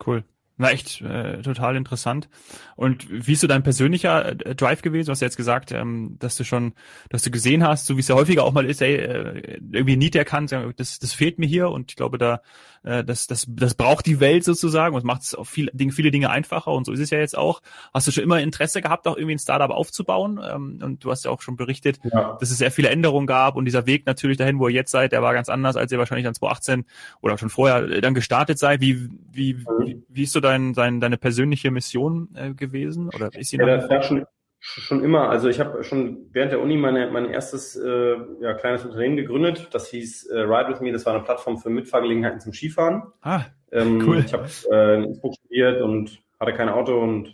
Cool. 0.06 0.24
War 0.58 0.72
echt 0.72 1.02
äh, 1.02 1.42
total 1.42 1.76
interessant. 1.76 2.30
Und 2.76 3.08
wie 3.10 3.34
ist 3.34 3.42
so 3.42 3.48
dein 3.48 3.64
persönlicher 3.64 4.30
äh, 4.30 4.56
Drive 4.56 4.84
gewesen? 4.84 5.08
Du 5.08 5.12
hast 5.12 5.22
ja 5.22 5.26
jetzt 5.26 5.38
gesagt, 5.38 5.72
ähm, 5.72 6.18
dass 6.20 6.36
du 6.36 6.44
schon, 6.44 6.74
dass 7.10 7.24
du 7.24 7.32
gesehen 7.32 7.66
hast, 7.66 7.88
so 7.88 7.96
wie 7.96 8.02
es 8.02 8.08
ja 8.08 8.16
häufiger 8.16 8.44
auch 8.44 8.54
mal 8.54 8.66
ist, 8.66 8.82
ey, 8.82 8.96
äh, 8.96 9.60
irgendwie 9.72 9.98
Need 9.98 10.16
erkannt, 10.16 10.52
das, 10.78 11.00
das 11.00 11.14
fehlt 11.14 11.40
mir 11.40 11.48
hier 11.48 11.70
und 11.70 11.92
ich 11.92 11.96
glaube, 11.96 12.20
da 12.20 12.42
äh, 12.84 13.04
das, 13.04 13.28
das, 13.28 13.46
das 13.50 13.74
braucht 13.74 14.06
die 14.06 14.20
Welt 14.20 14.44
sozusagen 14.44 14.96
und 14.96 15.04
macht 15.04 15.24
es 15.24 15.36
auch 15.36 15.46
viel, 15.46 15.72
viele 15.92 16.12
Dinge 16.12 16.30
einfacher 16.30 16.72
und 16.72 16.86
so 16.86 16.92
ist 16.92 17.00
es 17.00 17.10
ja 17.10 17.18
jetzt 17.18 17.38
auch. 17.38 17.62
Hast 17.94 18.08
du 18.08 18.12
schon 18.12 18.24
immer 18.24 18.40
Interesse 18.40 18.82
gehabt, 18.82 19.08
auch 19.08 19.16
irgendwie 19.16 19.36
ein 19.36 19.40
Startup 19.40 19.72
aufzubauen? 19.72 20.40
Ähm, 20.44 20.80
und 20.82 21.04
du 21.04 21.12
hast 21.12 21.26
ja 21.26 21.32
auch 21.32 21.42
schon 21.42 21.56
berichtet, 21.56 22.00
ja. 22.04 22.38
dass 22.40 22.52
es 22.52 22.58
sehr 22.58 22.72
viele 22.72 22.90
Änderungen 22.90 23.28
gab 23.28 23.56
und 23.56 23.66
dieser 23.66 23.86
Weg 23.86 24.06
natürlich 24.06 24.38
dahin, 24.38 24.60
wo 24.60 24.68
ihr 24.68 24.76
jetzt 24.76 24.92
seid, 24.92 25.14
der 25.14 25.22
war 25.22 25.34
ganz 25.34 25.50
anders, 25.50 25.76
als 25.76 25.92
ihr 25.92 25.98
wahrscheinlich 25.98 26.26
dann 26.26 26.36
2018 26.36 26.86
oder 27.22 27.38
schon 27.38 27.50
vorher 27.50 27.84
äh, 27.84 28.02
dann 28.02 28.14
gestartet 28.14 28.60
seid. 28.60 28.82
Wie, 28.82 29.10
wie, 29.32 29.54
mhm. 29.54 30.04
wie 30.10 30.24
ist 30.24 30.34
so 30.34 30.42
dein, 30.44 30.74
dein, 30.74 31.00
deine 31.00 31.18
persönliche 31.18 31.72
Mission 31.72 32.30
äh, 32.36 32.54
gewesen? 32.54 33.10
Oder 33.10 33.30
ist 33.34 33.50
sie 33.50 33.58
ja? 33.58 33.78
Das 33.78 34.06
schon, 34.06 34.26
schon 34.60 35.04
immer. 35.04 35.30
Also 35.30 35.50
ich 35.50 35.60
habe 35.60 35.84
schon 35.84 36.30
während 36.32 36.52
der 36.52 36.62
Uni 36.62 36.78
meine, 36.78 37.10
mein 37.12 37.30
erstes 37.30 37.76
äh, 37.76 38.16
ja, 38.42 38.54
kleines 38.54 38.86
Unternehmen 38.86 39.18
gegründet. 39.18 39.70
Das 39.72 39.90
hieß 39.90 40.28
äh, 40.28 40.40
Ride 40.40 40.70
With 40.70 40.82
Me. 40.82 40.92
Das 40.92 41.06
war 41.06 41.14
eine 41.14 41.24
Plattform 41.24 41.58
für 41.58 41.70
Mitfahrgelegenheiten 41.70 42.40
zum 42.40 42.54
Skifahren. 42.54 43.04
Ah, 43.22 43.42
ähm, 43.72 44.04
cool. 44.06 44.20
Ich 44.26 44.34
habe 44.34 44.48
äh, 44.72 44.96
in 44.96 45.04
Innsbruck 45.06 45.36
studiert 45.36 45.82
und 45.82 46.22
hatte 46.40 46.54
kein 46.54 46.70
Auto 46.70 47.00
und 47.00 47.34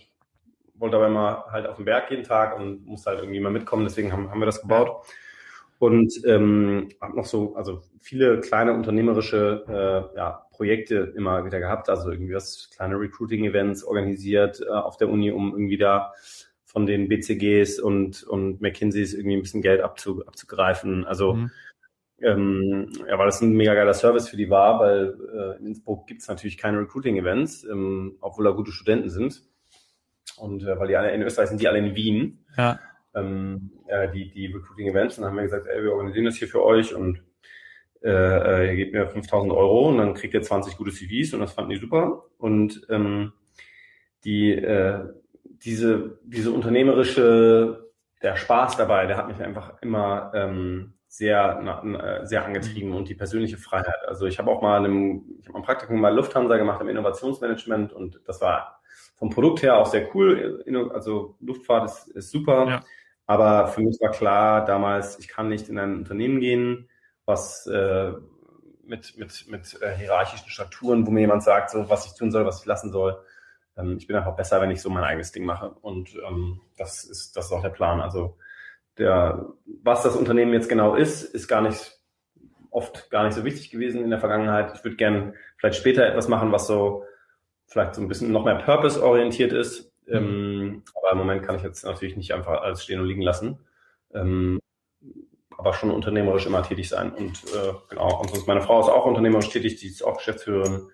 wollte 0.75 0.95
aber 0.95 1.07
immer 1.07 1.45
halt 1.51 1.67
auf 1.67 1.75
den 1.75 1.85
Berg 1.85 2.09
jeden 2.09 2.23
Tag 2.23 2.57
und 2.57 2.85
musste 2.85 3.11
halt 3.11 3.19
irgendwie 3.19 3.39
mal 3.39 3.51
mitkommen. 3.51 3.83
Deswegen 3.83 4.11
haben, 4.11 4.31
haben 4.31 4.39
wir 4.39 4.45
das 4.45 4.61
gebaut. 4.61 5.05
Und 5.79 6.13
ähm, 6.25 6.89
habe 7.01 7.15
noch 7.15 7.25
so, 7.25 7.55
also 7.55 7.81
viele 8.01 8.41
kleine 8.41 8.74
unternehmerische 8.74 9.63
äh, 9.67 10.17
ja, 10.17 10.45
Projekte 10.51 11.13
immer 11.15 11.45
wieder 11.45 11.59
gehabt. 11.59 11.89
Also 11.89 12.12
irgendwie 12.12 12.33
was 12.33 12.69
kleine 12.75 13.00
Recruiting-Events 13.00 13.86
organisiert 13.86 14.62
äh, 14.62 14.69
auf 14.69 14.98
der 14.98 15.09
Uni, 15.09 15.31
um 15.31 15.53
irgendwie 15.53 15.77
da 15.77 16.12
von 16.65 16.86
den 16.86 17.07
BCGs 17.07 17.79
und, 17.79 18.24
und 18.24 18.59
McKinseys 18.59 19.13
irgendwie 19.13 19.38
ein 19.38 19.41
bisschen 19.41 19.62
Geld 19.62 19.81
abzu, 19.81 20.21
abzugreifen. 20.27 21.05
Also 21.05 21.33
mhm. 21.33 21.51
ähm, 22.22 22.92
ja, 23.07 23.18
weil 23.18 23.27
das 23.27 23.42
ein 23.42 23.53
mega 23.53 23.74
geiler 23.74 23.94
Service 23.94 24.27
für 24.27 24.37
die 24.37 24.50
war, 24.50 24.81
weil 24.81 25.18
äh, 25.33 25.59
in 25.59 25.68
Innsbruck 25.68 26.07
gibt's 26.07 26.27
natürlich 26.27 26.57
keine 26.57 26.79
Recruiting-Events, 26.79 27.63
ähm, 27.63 28.18
obwohl 28.20 28.44
da 28.44 28.51
gute 28.51 28.74
Studenten 28.74 29.09
sind. 29.09 29.44
Und 30.37 30.63
äh, 30.63 30.77
weil 30.77 30.89
die 30.89 30.98
alle 30.98 31.11
in 31.11 31.22
Österreich 31.22 31.48
sind, 31.48 31.61
die 31.61 31.70
alle 31.70 31.79
in 31.79 31.96
Wien. 31.96 32.46
Ja. 32.57 32.79
Ähm, 33.15 33.72
äh, 33.87 34.09
die, 34.11 34.29
die 34.29 34.48
Recruiting-Events. 34.48 35.15
Dann 35.15 35.25
haben 35.25 35.35
wir 35.35 35.43
gesagt, 35.43 35.67
ey, 35.67 35.83
wir 35.83 35.93
organisieren 35.93 36.25
das 36.25 36.35
hier 36.35 36.48
für 36.48 36.63
euch 36.63 36.93
und 36.93 37.24
äh, 38.03 38.09
äh 38.09 38.69
ihr 38.69 38.75
gebt 38.75 38.93
mir 38.93 39.07
5000 39.07 39.51
Euro 39.51 39.89
und 39.89 39.98
dann 39.98 40.13
kriegt 40.13 40.33
ihr 40.33 40.41
20 40.41 40.77
gute 40.77 40.91
CVs 40.91 41.33
und 41.33 41.39
das 41.39 41.53
fanden 41.53 41.72
die 41.72 41.77
super. 41.77 42.25
Und 42.37 42.85
ähm, 42.89 43.33
die 44.24 44.51
äh, 44.53 45.05
diese, 45.63 46.19
diese 46.24 46.51
unternehmerische, 46.51 47.89
der 48.22 48.35
Spaß 48.35 48.77
dabei, 48.77 49.05
der 49.05 49.17
hat 49.17 49.27
mich 49.27 49.41
einfach 49.41 49.81
immer 49.81 50.31
ähm, 50.33 50.93
sehr, 51.07 51.59
na, 51.63 52.25
sehr 52.25 52.45
angetrieben 52.45 52.93
und 52.93 53.09
die 53.09 53.15
persönliche 53.15 53.57
Freiheit. 53.57 54.07
Also 54.07 54.25
ich 54.25 54.39
habe 54.39 54.51
auch 54.51 54.61
mal 54.61 54.77
einem, 54.77 55.24
ich 55.41 55.48
Praktikum 55.63 56.01
bei 56.01 56.09
Lufthansa 56.09 56.57
gemacht 56.57 56.81
im 56.81 56.89
Innovationsmanagement 56.89 57.93
und 57.93 58.22
das 58.25 58.41
war 58.41 58.81
vom 59.15 59.29
Produkt 59.29 59.61
her 59.63 59.77
auch 59.77 59.85
sehr 59.85 60.13
cool. 60.15 60.63
Also 60.93 61.35
Luftfahrt 61.41 61.85
ist, 61.89 62.07
ist 62.09 62.31
super. 62.31 62.67
Ja. 62.67 62.83
Aber 63.29 63.68
für 63.68 63.81
mich 63.81 64.00
war 64.01 64.11
klar 64.11 64.65
damals, 64.65 65.20
ich 65.20 65.27
kann 65.27 65.50
nicht 65.50 65.70
in 65.70 65.77
ein 65.77 65.98
Unternehmen 65.98 66.39
gehen, 66.39 66.89
was 67.25 67.68
äh, 67.68 68.11
mit, 68.83 69.18
mit, 69.18 69.46
mit 69.48 69.81
äh, 69.81 69.96
hierarchischen 69.96 70.50
Strukturen, 70.50 71.05
wo 71.05 71.11
mir 71.11 71.22
jemand 71.22 71.44
sagt, 71.44 71.70
so, 71.70 71.89
was 71.89 72.07
ich 72.07 72.15
tun 72.15 72.31
soll, 72.31 72.46
was 72.46 72.61
ich 72.61 72.65
lassen 72.65 72.92
soll 72.92 73.24
ähm, 73.79 73.98
ich 73.98 74.07
bin 74.07 74.15
einfach 74.15 74.35
besser, 74.35 74.61
wenn 74.61 74.72
ich 74.72 74.81
so 74.81 74.89
mein 74.89 75.03
eigenes 75.03 75.31
Ding 75.31 75.46
mache. 75.46 75.70
Und 75.81 76.15
ähm, 76.27 76.61
das 76.77 77.03
ist 77.03 77.35
das 77.35 77.46
ist 77.46 77.51
auch 77.51 77.61
der 77.61 77.70
Plan. 77.70 78.01
Also 78.01 78.37
der, 78.98 79.48
was 79.83 80.03
das 80.03 80.15
Unternehmen 80.15 80.53
jetzt 80.53 80.70
genau 80.70 80.96
ist, 80.96 81.24
ist 81.24 81.48
gar 81.48 81.61
nicht 81.61 81.98
oft 82.72 83.09
gar 83.09 83.24
nicht 83.24 83.33
so 83.33 83.44
wichtig 83.46 83.72
gewesen 83.72 84.03
in 84.03 84.09
der 84.09 84.20
Vergangenheit. 84.20 84.74
Ich 84.75 84.83
würde 84.83 84.98
gern 84.98 85.33
vielleicht 85.57 85.77
später 85.77 86.05
etwas 86.05 86.27
machen, 86.27 86.51
was 86.51 86.68
so 86.68 87.03
vielleicht 87.68 87.96
so 87.96 88.01
ein 88.01 88.07
bisschen 88.07 88.31
noch 88.31 88.46
mehr 88.46 88.55
Purpose-orientiert 88.55 89.53
ist. 89.53 89.88
Mhm. 90.09 90.15
Ähm, 90.15 90.83
aber 90.95 91.11
im 91.11 91.17
Moment 91.19 91.43
kann 91.43 91.55
ich 91.55 91.63
jetzt 91.63 91.83
natürlich 91.85 92.17
nicht 92.17 92.33
einfach 92.33 92.61
alles 92.61 92.83
stehen 92.83 93.00
und 93.00 93.07
liegen 93.07 93.22
lassen. 93.22 93.59
Ähm, 94.13 94.59
aber 95.57 95.74
schon 95.74 95.91
unternehmerisch 95.91 96.45
immer 96.45 96.63
tätig 96.63 96.87
sein. 96.87 97.11
Und 97.11 97.43
äh, 97.53 97.74
genau, 97.89 98.22
und 98.22 98.29
sonst 98.29 98.48
meine 98.48 98.61
Frau 98.61 98.79
ist 98.79 98.87
auch 98.87 99.05
unternehmerisch 99.05 99.50
tätig, 99.50 99.75
die 99.75 99.87
ist 99.87 100.03
auch 100.03 100.17
Geschäftsführerin 100.17 100.89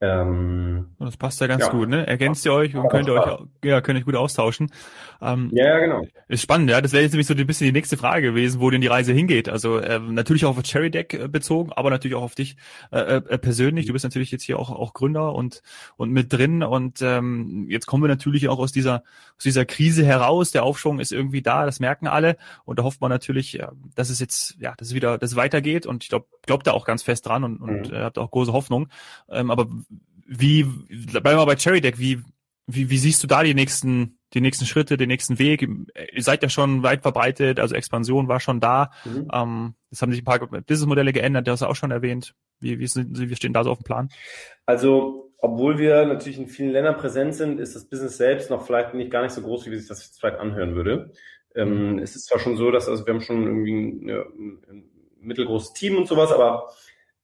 ähm, 0.00 0.94
das 1.00 1.16
passt 1.16 1.40
ja 1.40 1.48
ganz 1.48 1.64
ja. 1.64 1.70
gut, 1.72 1.88
ne? 1.88 2.06
Ergänzt 2.06 2.44
ihr 2.44 2.52
euch 2.52 2.76
und 2.76 2.88
könnt 2.88 3.08
ihr 3.08 3.14
euch, 3.14 3.38
ja, 3.64 3.80
könnt 3.80 3.98
euch 3.98 4.04
gut 4.04 4.14
austauschen. 4.14 4.70
Ähm, 5.20 5.50
ja, 5.52 5.76
genau. 5.78 6.02
Ist 6.28 6.42
spannend, 6.42 6.70
ja. 6.70 6.80
Das 6.80 6.92
wäre 6.92 7.02
jetzt 7.02 7.12
nämlich 7.12 7.26
so 7.26 7.34
ein 7.34 7.46
bisschen 7.46 7.66
die 7.66 7.72
nächste 7.72 7.96
Frage 7.96 8.28
gewesen, 8.28 8.60
wo 8.60 8.70
denn 8.70 8.80
die 8.80 8.86
Reise 8.86 9.12
hingeht. 9.12 9.48
Also 9.48 9.78
äh, 9.78 9.98
natürlich 9.98 10.44
auch 10.44 10.56
auf 10.56 10.62
Cherry 10.62 10.92
Deck 10.92 11.14
äh, 11.14 11.26
bezogen, 11.26 11.72
aber 11.72 11.90
natürlich 11.90 12.14
auch 12.14 12.22
auf 12.22 12.36
dich 12.36 12.56
äh, 12.92 13.16
äh, 13.16 13.38
persönlich. 13.38 13.86
Du 13.86 13.92
bist 13.92 14.04
natürlich 14.04 14.30
jetzt 14.30 14.44
hier 14.44 14.60
auch 14.60 14.70
auch 14.70 14.94
Gründer 14.94 15.34
und 15.34 15.62
und 15.96 16.12
mit 16.12 16.32
drin 16.32 16.62
und 16.62 17.02
ähm, 17.02 17.66
jetzt 17.68 17.86
kommen 17.86 18.04
wir 18.04 18.08
natürlich 18.08 18.48
auch 18.48 18.60
aus 18.60 18.70
dieser 18.70 19.02
aus 19.36 19.42
dieser 19.42 19.64
Krise 19.64 20.04
heraus. 20.04 20.52
Der 20.52 20.62
Aufschwung 20.62 21.00
ist 21.00 21.10
irgendwie 21.10 21.42
da, 21.42 21.66
das 21.66 21.80
merken 21.80 22.06
alle 22.06 22.36
und 22.64 22.78
da 22.78 22.84
hofft 22.84 23.00
man 23.00 23.10
natürlich, 23.10 23.60
dass 23.96 24.10
es 24.10 24.20
jetzt 24.20 24.58
ja, 24.60 24.74
dass 24.76 24.88
es 24.88 24.94
wieder, 24.94 25.18
dass 25.18 25.32
es 25.32 25.36
weitergeht 25.36 25.86
und 25.86 26.04
ich 26.04 26.08
glaube, 26.08 26.26
glaubt 26.46 26.68
da 26.68 26.72
auch 26.72 26.84
ganz 26.84 27.02
fest 27.02 27.26
dran 27.26 27.42
und 27.42 27.60
und 27.60 27.90
mhm. 27.90 27.94
äh, 27.94 28.02
habt 28.02 28.18
auch 28.18 28.30
große 28.30 28.52
Hoffnung. 28.52 28.88
Ähm, 29.28 29.50
aber 29.50 29.66
wie, 30.28 30.64
bleiben 30.64 31.38
wir 31.38 31.46
bei 31.46 31.56
Cherry 31.56 31.80
Deck, 31.80 31.98
wie, 31.98 32.20
wie, 32.66 32.90
wie 32.90 32.98
siehst 32.98 33.22
du 33.22 33.26
da 33.26 33.42
die 33.42 33.54
nächsten, 33.54 34.18
die 34.34 34.42
nächsten 34.42 34.66
Schritte, 34.66 34.98
den 34.98 35.08
nächsten 35.08 35.38
Weg? 35.38 35.62
Ihr 35.62 36.22
seid 36.22 36.42
ja 36.42 36.50
schon 36.50 36.82
weit 36.82 37.00
verbreitet, 37.00 37.58
also 37.58 37.74
Expansion 37.74 38.28
war 38.28 38.38
schon 38.38 38.60
da. 38.60 38.90
Mhm. 39.06 39.28
Ähm, 39.32 39.74
es 39.90 40.02
haben 40.02 40.12
sich 40.12 40.20
ein 40.20 40.24
paar 40.26 40.38
Businessmodelle 40.38 41.14
geändert, 41.14 41.46
du 41.46 41.52
hast 41.52 41.62
auch 41.62 41.76
schon 41.76 41.90
erwähnt. 41.90 42.34
Wie, 42.60 42.78
wie, 42.78 42.86
sind, 42.86 43.18
wie 43.18 43.36
stehen 43.36 43.54
da 43.54 43.64
so 43.64 43.70
auf 43.70 43.78
dem 43.78 43.84
Plan? 43.84 44.08
Also, 44.66 45.32
obwohl 45.38 45.78
wir 45.78 46.04
natürlich 46.04 46.38
in 46.38 46.48
vielen 46.48 46.72
Ländern 46.72 46.98
präsent 46.98 47.34
sind, 47.34 47.58
ist 47.58 47.74
das 47.74 47.88
Business 47.88 48.18
selbst 48.18 48.50
noch 48.50 48.66
vielleicht 48.66 48.92
nicht 48.92 49.10
gar 49.10 49.22
nicht 49.22 49.32
so 49.32 49.40
groß, 49.40 49.66
wie 49.66 49.78
sich 49.78 49.88
das 49.88 50.14
vielleicht 50.18 50.38
anhören 50.38 50.74
würde. 50.74 51.12
Ähm, 51.54 51.92
mhm. 51.92 51.98
es 52.00 52.16
ist 52.16 52.26
zwar 52.26 52.38
schon 52.38 52.56
so, 52.56 52.70
dass 52.70 52.88
also 52.88 53.06
wir 53.06 53.14
haben 53.14 53.22
schon 53.22 53.46
irgendwie 53.46 53.72
ein, 53.72 54.10
ein, 54.10 54.58
ein 54.68 54.84
mittelgroßes 55.20 55.72
Team 55.72 55.96
und 55.96 56.06
sowas, 56.06 56.32
aber 56.32 56.70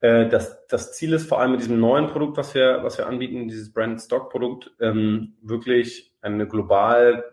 äh, 0.05 0.29
das, 0.29 0.67
das 0.67 0.93
Ziel 0.93 1.15
ist 1.15 1.27
vor 1.27 1.41
allem 1.41 1.53
mit 1.53 1.61
diesem 1.61 1.81
neuen 1.81 2.09
Produkt, 2.09 2.37
was 2.37 2.55
wir, 2.55 2.81
was 2.83 2.99
wir 2.99 3.07
anbieten, 3.07 3.49
dieses 3.49 3.73
Brand 3.73 3.99
Stock 4.03 4.31
Produkt, 4.31 4.71
ähm, 4.79 5.39
wirklich 5.41 6.13
eine 6.21 6.47
global, 6.47 7.25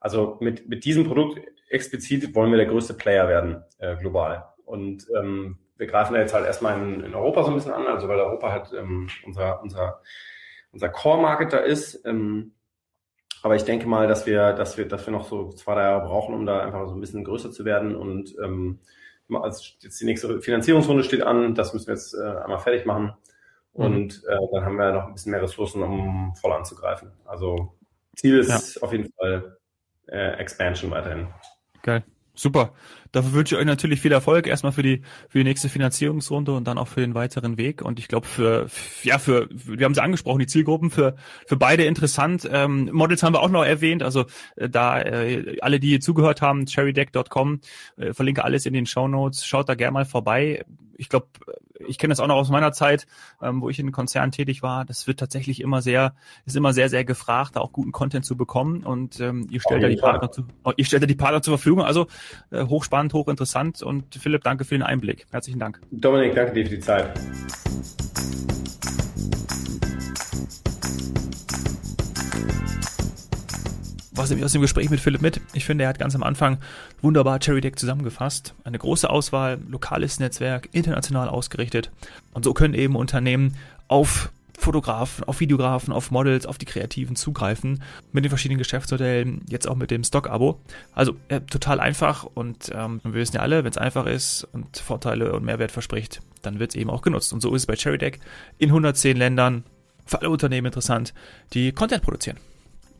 also 0.00 0.36
mit, 0.40 0.68
mit 0.68 0.84
diesem 0.84 1.04
Produkt 1.04 1.40
explizit 1.68 2.34
wollen 2.34 2.50
wir 2.50 2.56
der 2.56 2.66
größte 2.66 2.94
Player 2.94 3.28
werden, 3.28 3.62
äh, 3.78 3.94
global. 3.94 4.44
Und 4.64 5.06
ähm, 5.16 5.58
wir 5.76 5.86
greifen 5.86 6.14
da 6.14 6.20
jetzt 6.20 6.34
halt 6.34 6.46
erstmal 6.46 6.82
in, 6.82 7.00
in 7.04 7.14
Europa 7.14 7.44
so 7.44 7.50
ein 7.50 7.54
bisschen 7.54 7.72
an, 7.72 7.86
also 7.86 8.08
weil 8.08 8.18
Europa 8.18 8.50
halt 8.50 8.72
ähm, 8.76 9.08
unser, 9.24 9.62
unser, 9.62 10.00
unser 10.72 10.88
Core-Market 10.88 11.52
da 11.52 11.58
ist. 11.58 12.04
Ähm, 12.04 12.54
aber 13.42 13.54
ich 13.54 13.62
denke 13.62 13.86
mal, 13.86 14.08
dass 14.08 14.26
wir, 14.26 14.52
dass 14.52 14.76
wir, 14.76 14.88
dass 14.88 15.06
wir 15.06 15.12
noch 15.12 15.28
so 15.28 15.50
zwei, 15.50 15.74
drei 15.74 15.82
Jahre 15.82 16.08
brauchen, 16.08 16.34
um 16.34 16.44
da 16.44 16.60
einfach 16.60 16.88
so 16.88 16.94
ein 16.94 17.00
bisschen 17.00 17.22
größer 17.22 17.52
zu 17.52 17.64
werden 17.64 17.94
und 17.94 18.34
ähm, 18.42 18.80
also 19.36 19.62
jetzt 19.80 20.00
die 20.00 20.04
nächste 20.04 20.40
Finanzierungsrunde 20.40 21.04
steht 21.04 21.22
an, 21.22 21.54
das 21.54 21.72
müssen 21.72 21.88
wir 21.88 21.94
jetzt 21.94 22.14
äh, 22.14 22.18
einmal 22.18 22.58
fertig 22.58 22.86
machen. 22.86 23.12
Mhm. 23.74 23.84
Und 23.84 24.24
äh, 24.24 24.36
dann 24.52 24.64
haben 24.64 24.76
wir 24.76 24.92
noch 24.92 25.06
ein 25.06 25.14
bisschen 25.14 25.32
mehr 25.32 25.42
Ressourcen, 25.42 25.82
um 25.82 26.34
voll 26.34 26.52
anzugreifen. 26.52 27.12
Also 27.24 27.74
Ziel 28.16 28.38
ist 28.38 28.76
ja. 28.76 28.82
auf 28.82 28.92
jeden 28.92 29.12
Fall 29.12 29.56
äh, 30.06 30.32
Expansion 30.38 30.90
weiterhin. 30.90 31.28
Geil. 31.82 32.04
Super. 32.34 32.72
Dafür 33.12 33.32
wünsche 33.32 33.54
ich 33.54 33.60
euch 33.60 33.66
natürlich 33.66 34.00
viel 34.00 34.12
Erfolg. 34.12 34.46
Erstmal 34.46 34.72
für 34.72 34.82
die, 34.82 35.02
für 35.28 35.38
die 35.38 35.44
nächste 35.44 35.68
Finanzierungsrunde 35.68 36.52
und 36.52 36.66
dann 36.66 36.78
auch 36.78 36.88
für 36.88 37.00
den 37.00 37.14
weiteren 37.14 37.58
Weg. 37.58 37.82
Und 37.82 37.98
ich 37.98 38.08
glaube, 38.08 38.26
für, 38.26 38.68
ja, 39.02 39.18
für, 39.18 39.48
wir 39.50 39.84
haben 39.84 39.94
sie 39.94 40.02
angesprochen, 40.02 40.38
die 40.38 40.46
Zielgruppen 40.46 40.90
für, 40.90 41.16
für 41.46 41.56
beide 41.56 41.84
interessant. 41.84 42.48
Ähm, 42.50 42.90
Models 42.92 43.22
haben 43.22 43.34
wir 43.34 43.40
auch 43.40 43.50
noch 43.50 43.64
erwähnt. 43.64 44.02
Also 44.02 44.26
äh, 44.56 44.68
da 44.68 45.00
äh, 45.00 45.58
alle, 45.60 45.80
die 45.80 45.98
zugehört 45.98 46.42
haben, 46.42 46.66
cherrydeck.com, 46.66 47.60
äh, 47.96 48.12
verlinke 48.12 48.44
alles 48.44 48.66
in 48.66 48.72
den 48.72 48.86
Show 48.86 49.08
Notes. 49.08 49.44
Schaut 49.44 49.68
da 49.68 49.74
gerne 49.74 49.92
mal 49.92 50.04
vorbei. 50.04 50.64
Ich 50.96 51.08
glaube, 51.08 51.28
ich 51.86 51.98
kenne 51.98 52.12
das 52.12 52.20
auch 52.20 52.26
noch 52.26 52.36
aus 52.36 52.50
meiner 52.50 52.72
Zeit, 52.72 53.06
ähm, 53.42 53.60
wo 53.62 53.70
ich 53.70 53.78
in 53.78 53.92
Konzernen 53.92 54.32
tätig 54.32 54.62
war. 54.62 54.84
Das 54.84 55.06
wird 55.06 55.18
tatsächlich 55.18 55.60
immer 55.60 55.82
sehr, 55.82 56.14
ist 56.44 56.56
immer 56.56 56.72
sehr, 56.72 56.88
sehr 56.88 57.04
gefragt, 57.04 57.56
da 57.56 57.60
auch 57.60 57.72
guten 57.72 57.92
Content 57.92 58.24
zu 58.24 58.36
bekommen. 58.36 58.84
Und 58.84 59.20
ähm, 59.20 59.46
ihr 59.50 59.60
stellt 59.60 59.82
da 59.82 59.88
die 59.88 59.96
Partner 59.96 60.30
zu, 60.30 60.44
oh, 60.64 60.72
ihr 60.76 60.84
stellt 60.84 61.02
da 61.02 61.06
die 61.06 61.14
Partner 61.14 61.42
zur 61.42 61.56
Verfügung. 61.56 61.84
Also 61.84 62.06
äh, 62.50 62.64
hochspannend, 62.64 62.99
hochinteressant. 63.08 63.82
Und 63.82 64.14
Philipp, 64.14 64.44
danke 64.44 64.64
für 64.64 64.74
den 64.74 64.82
Einblick. 64.82 65.26
Herzlichen 65.30 65.58
Dank. 65.58 65.80
Dominik, 65.90 66.34
danke 66.34 66.52
dir 66.52 66.64
für 66.64 66.76
die 66.76 66.80
Zeit. 66.80 67.12
was 74.20 74.28
nehme 74.28 74.40
ich 74.40 74.44
aus 74.44 74.52
dem 74.52 74.60
Gespräch 74.60 74.90
mit 74.90 75.00
Philipp 75.00 75.22
mit? 75.22 75.40
Ich 75.54 75.64
finde, 75.64 75.84
er 75.84 75.88
hat 75.88 75.98
ganz 75.98 76.14
am 76.14 76.22
Anfang 76.22 76.58
wunderbar 77.00 77.40
Cherry 77.40 77.62
Deck 77.62 77.78
zusammengefasst. 77.78 78.54
Eine 78.64 78.78
große 78.78 79.08
Auswahl, 79.08 79.58
lokales 79.66 80.20
Netzwerk, 80.20 80.68
international 80.72 81.30
ausgerichtet. 81.30 81.90
Und 82.34 82.44
so 82.44 82.52
können 82.52 82.74
eben 82.74 82.96
Unternehmen 82.96 83.56
auf 83.88 84.30
Fotografen, 84.60 85.24
auf 85.24 85.40
Videografen, 85.40 85.92
auf 85.92 86.10
Models, 86.10 86.46
auf 86.46 86.58
die 86.58 86.66
Kreativen 86.66 87.16
zugreifen 87.16 87.82
mit 88.12 88.24
den 88.24 88.28
verschiedenen 88.28 88.58
Geschäftsmodellen, 88.58 89.42
jetzt 89.48 89.66
auch 89.66 89.74
mit 89.74 89.90
dem 89.90 90.04
Stock-Abo. 90.04 90.60
Also 90.92 91.16
äh, 91.28 91.40
total 91.40 91.80
einfach 91.80 92.24
und 92.24 92.70
ähm, 92.74 93.00
wir 93.02 93.14
wissen 93.14 93.36
ja 93.36 93.42
alle, 93.42 93.64
wenn 93.64 93.70
es 93.70 93.78
einfach 93.78 94.06
ist 94.06 94.46
und 94.52 94.76
Vorteile 94.76 95.32
und 95.32 95.44
Mehrwert 95.44 95.72
verspricht, 95.72 96.20
dann 96.42 96.58
wird 96.58 96.72
es 96.72 96.76
eben 96.76 96.90
auch 96.90 97.02
genutzt. 97.02 97.32
Und 97.32 97.40
so 97.40 97.54
ist 97.54 97.62
es 97.62 97.66
bei 97.66 97.74
Cherry 97.74 97.98
Deck 97.98 98.20
in 98.58 98.68
110 98.68 99.16
Ländern 99.16 99.64
für 100.04 100.20
alle 100.20 100.30
Unternehmen 100.30 100.66
interessant, 100.66 101.14
die 101.54 101.72
Content 101.72 102.02
produzieren. 102.02 102.36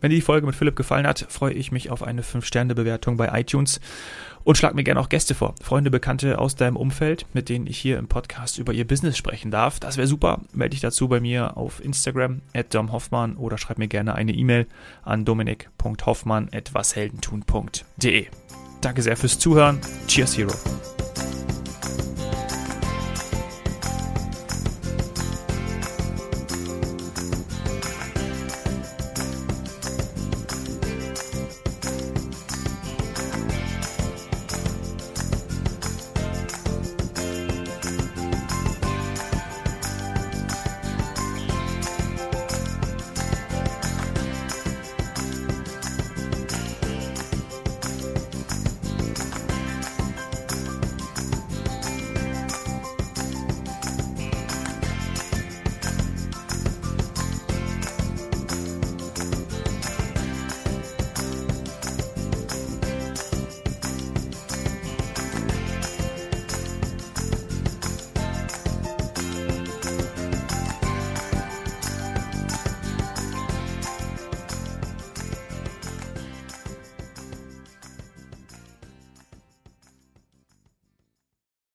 Wenn 0.01 0.11
dir 0.11 0.17
die 0.17 0.23
Folge 0.23 0.47
mit 0.47 0.57
Philipp 0.57 0.77
gefallen 0.77 1.07
hat, 1.07 1.27
freue 1.29 1.53
ich 1.53 1.73
mich 1.73 1.91
auf 1.91 2.03
eine 2.03 2.23
5-Sterne-Bewertung 2.23 3.17
bei 3.17 3.39
iTunes 3.39 3.81
und 4.45 4.57
schlag 4.57 4.75
mir 4.75 4.85
gerne 4.85 5.01
auch 5.01 5.09
Gäste 5.09 5.35
vor. 5.35 5.55
Freunde, 5.61 5.91
Bekannte 5.91 6.39
aus 6.39 6.57
deinem 6.57 6.77
Umfeld, 6.77 7.27
mit 7.35 7.49
denen 7.49 7.67
ich 7.67 7.79
hier 7.79 7.99
im 7.99 8.09
Podcast 8.09 8.59
über 8.59 8.73
ihr 8.73 8.87
Business 8.87 9.17
sprechen 9.17 9.51
darf. 9.51 9.81
Das 9.81 9.97
wäre 9.97 10.07
super. 10.07 10.41
Melde 10.53 10.71
dich 10.71 10.81
dazu 10.81 11.09
bei 11.09 11.21
mir 11.21 11.57
auf 11.57 11.85
Instagram 11.85 12.41
at 12.55 12.75
domhoffmann 12.75 13.37
oder 13.37 13.59
schreib 13.59 13.79
mir 13.79 13.89
gerne 13.89 14.15
eine 14.15 14.33
E-Mail 14.33 14.67
an 15.03 15.25
dominik.hoffmann. 15.25 16.49
Danke 18.81 19.03
sehr 19.03 19.17
fürs 19.17 19.39
Zuhören. 19.39 19.79
Cheers, 20.07 20.39
Hero. 20.39 21.10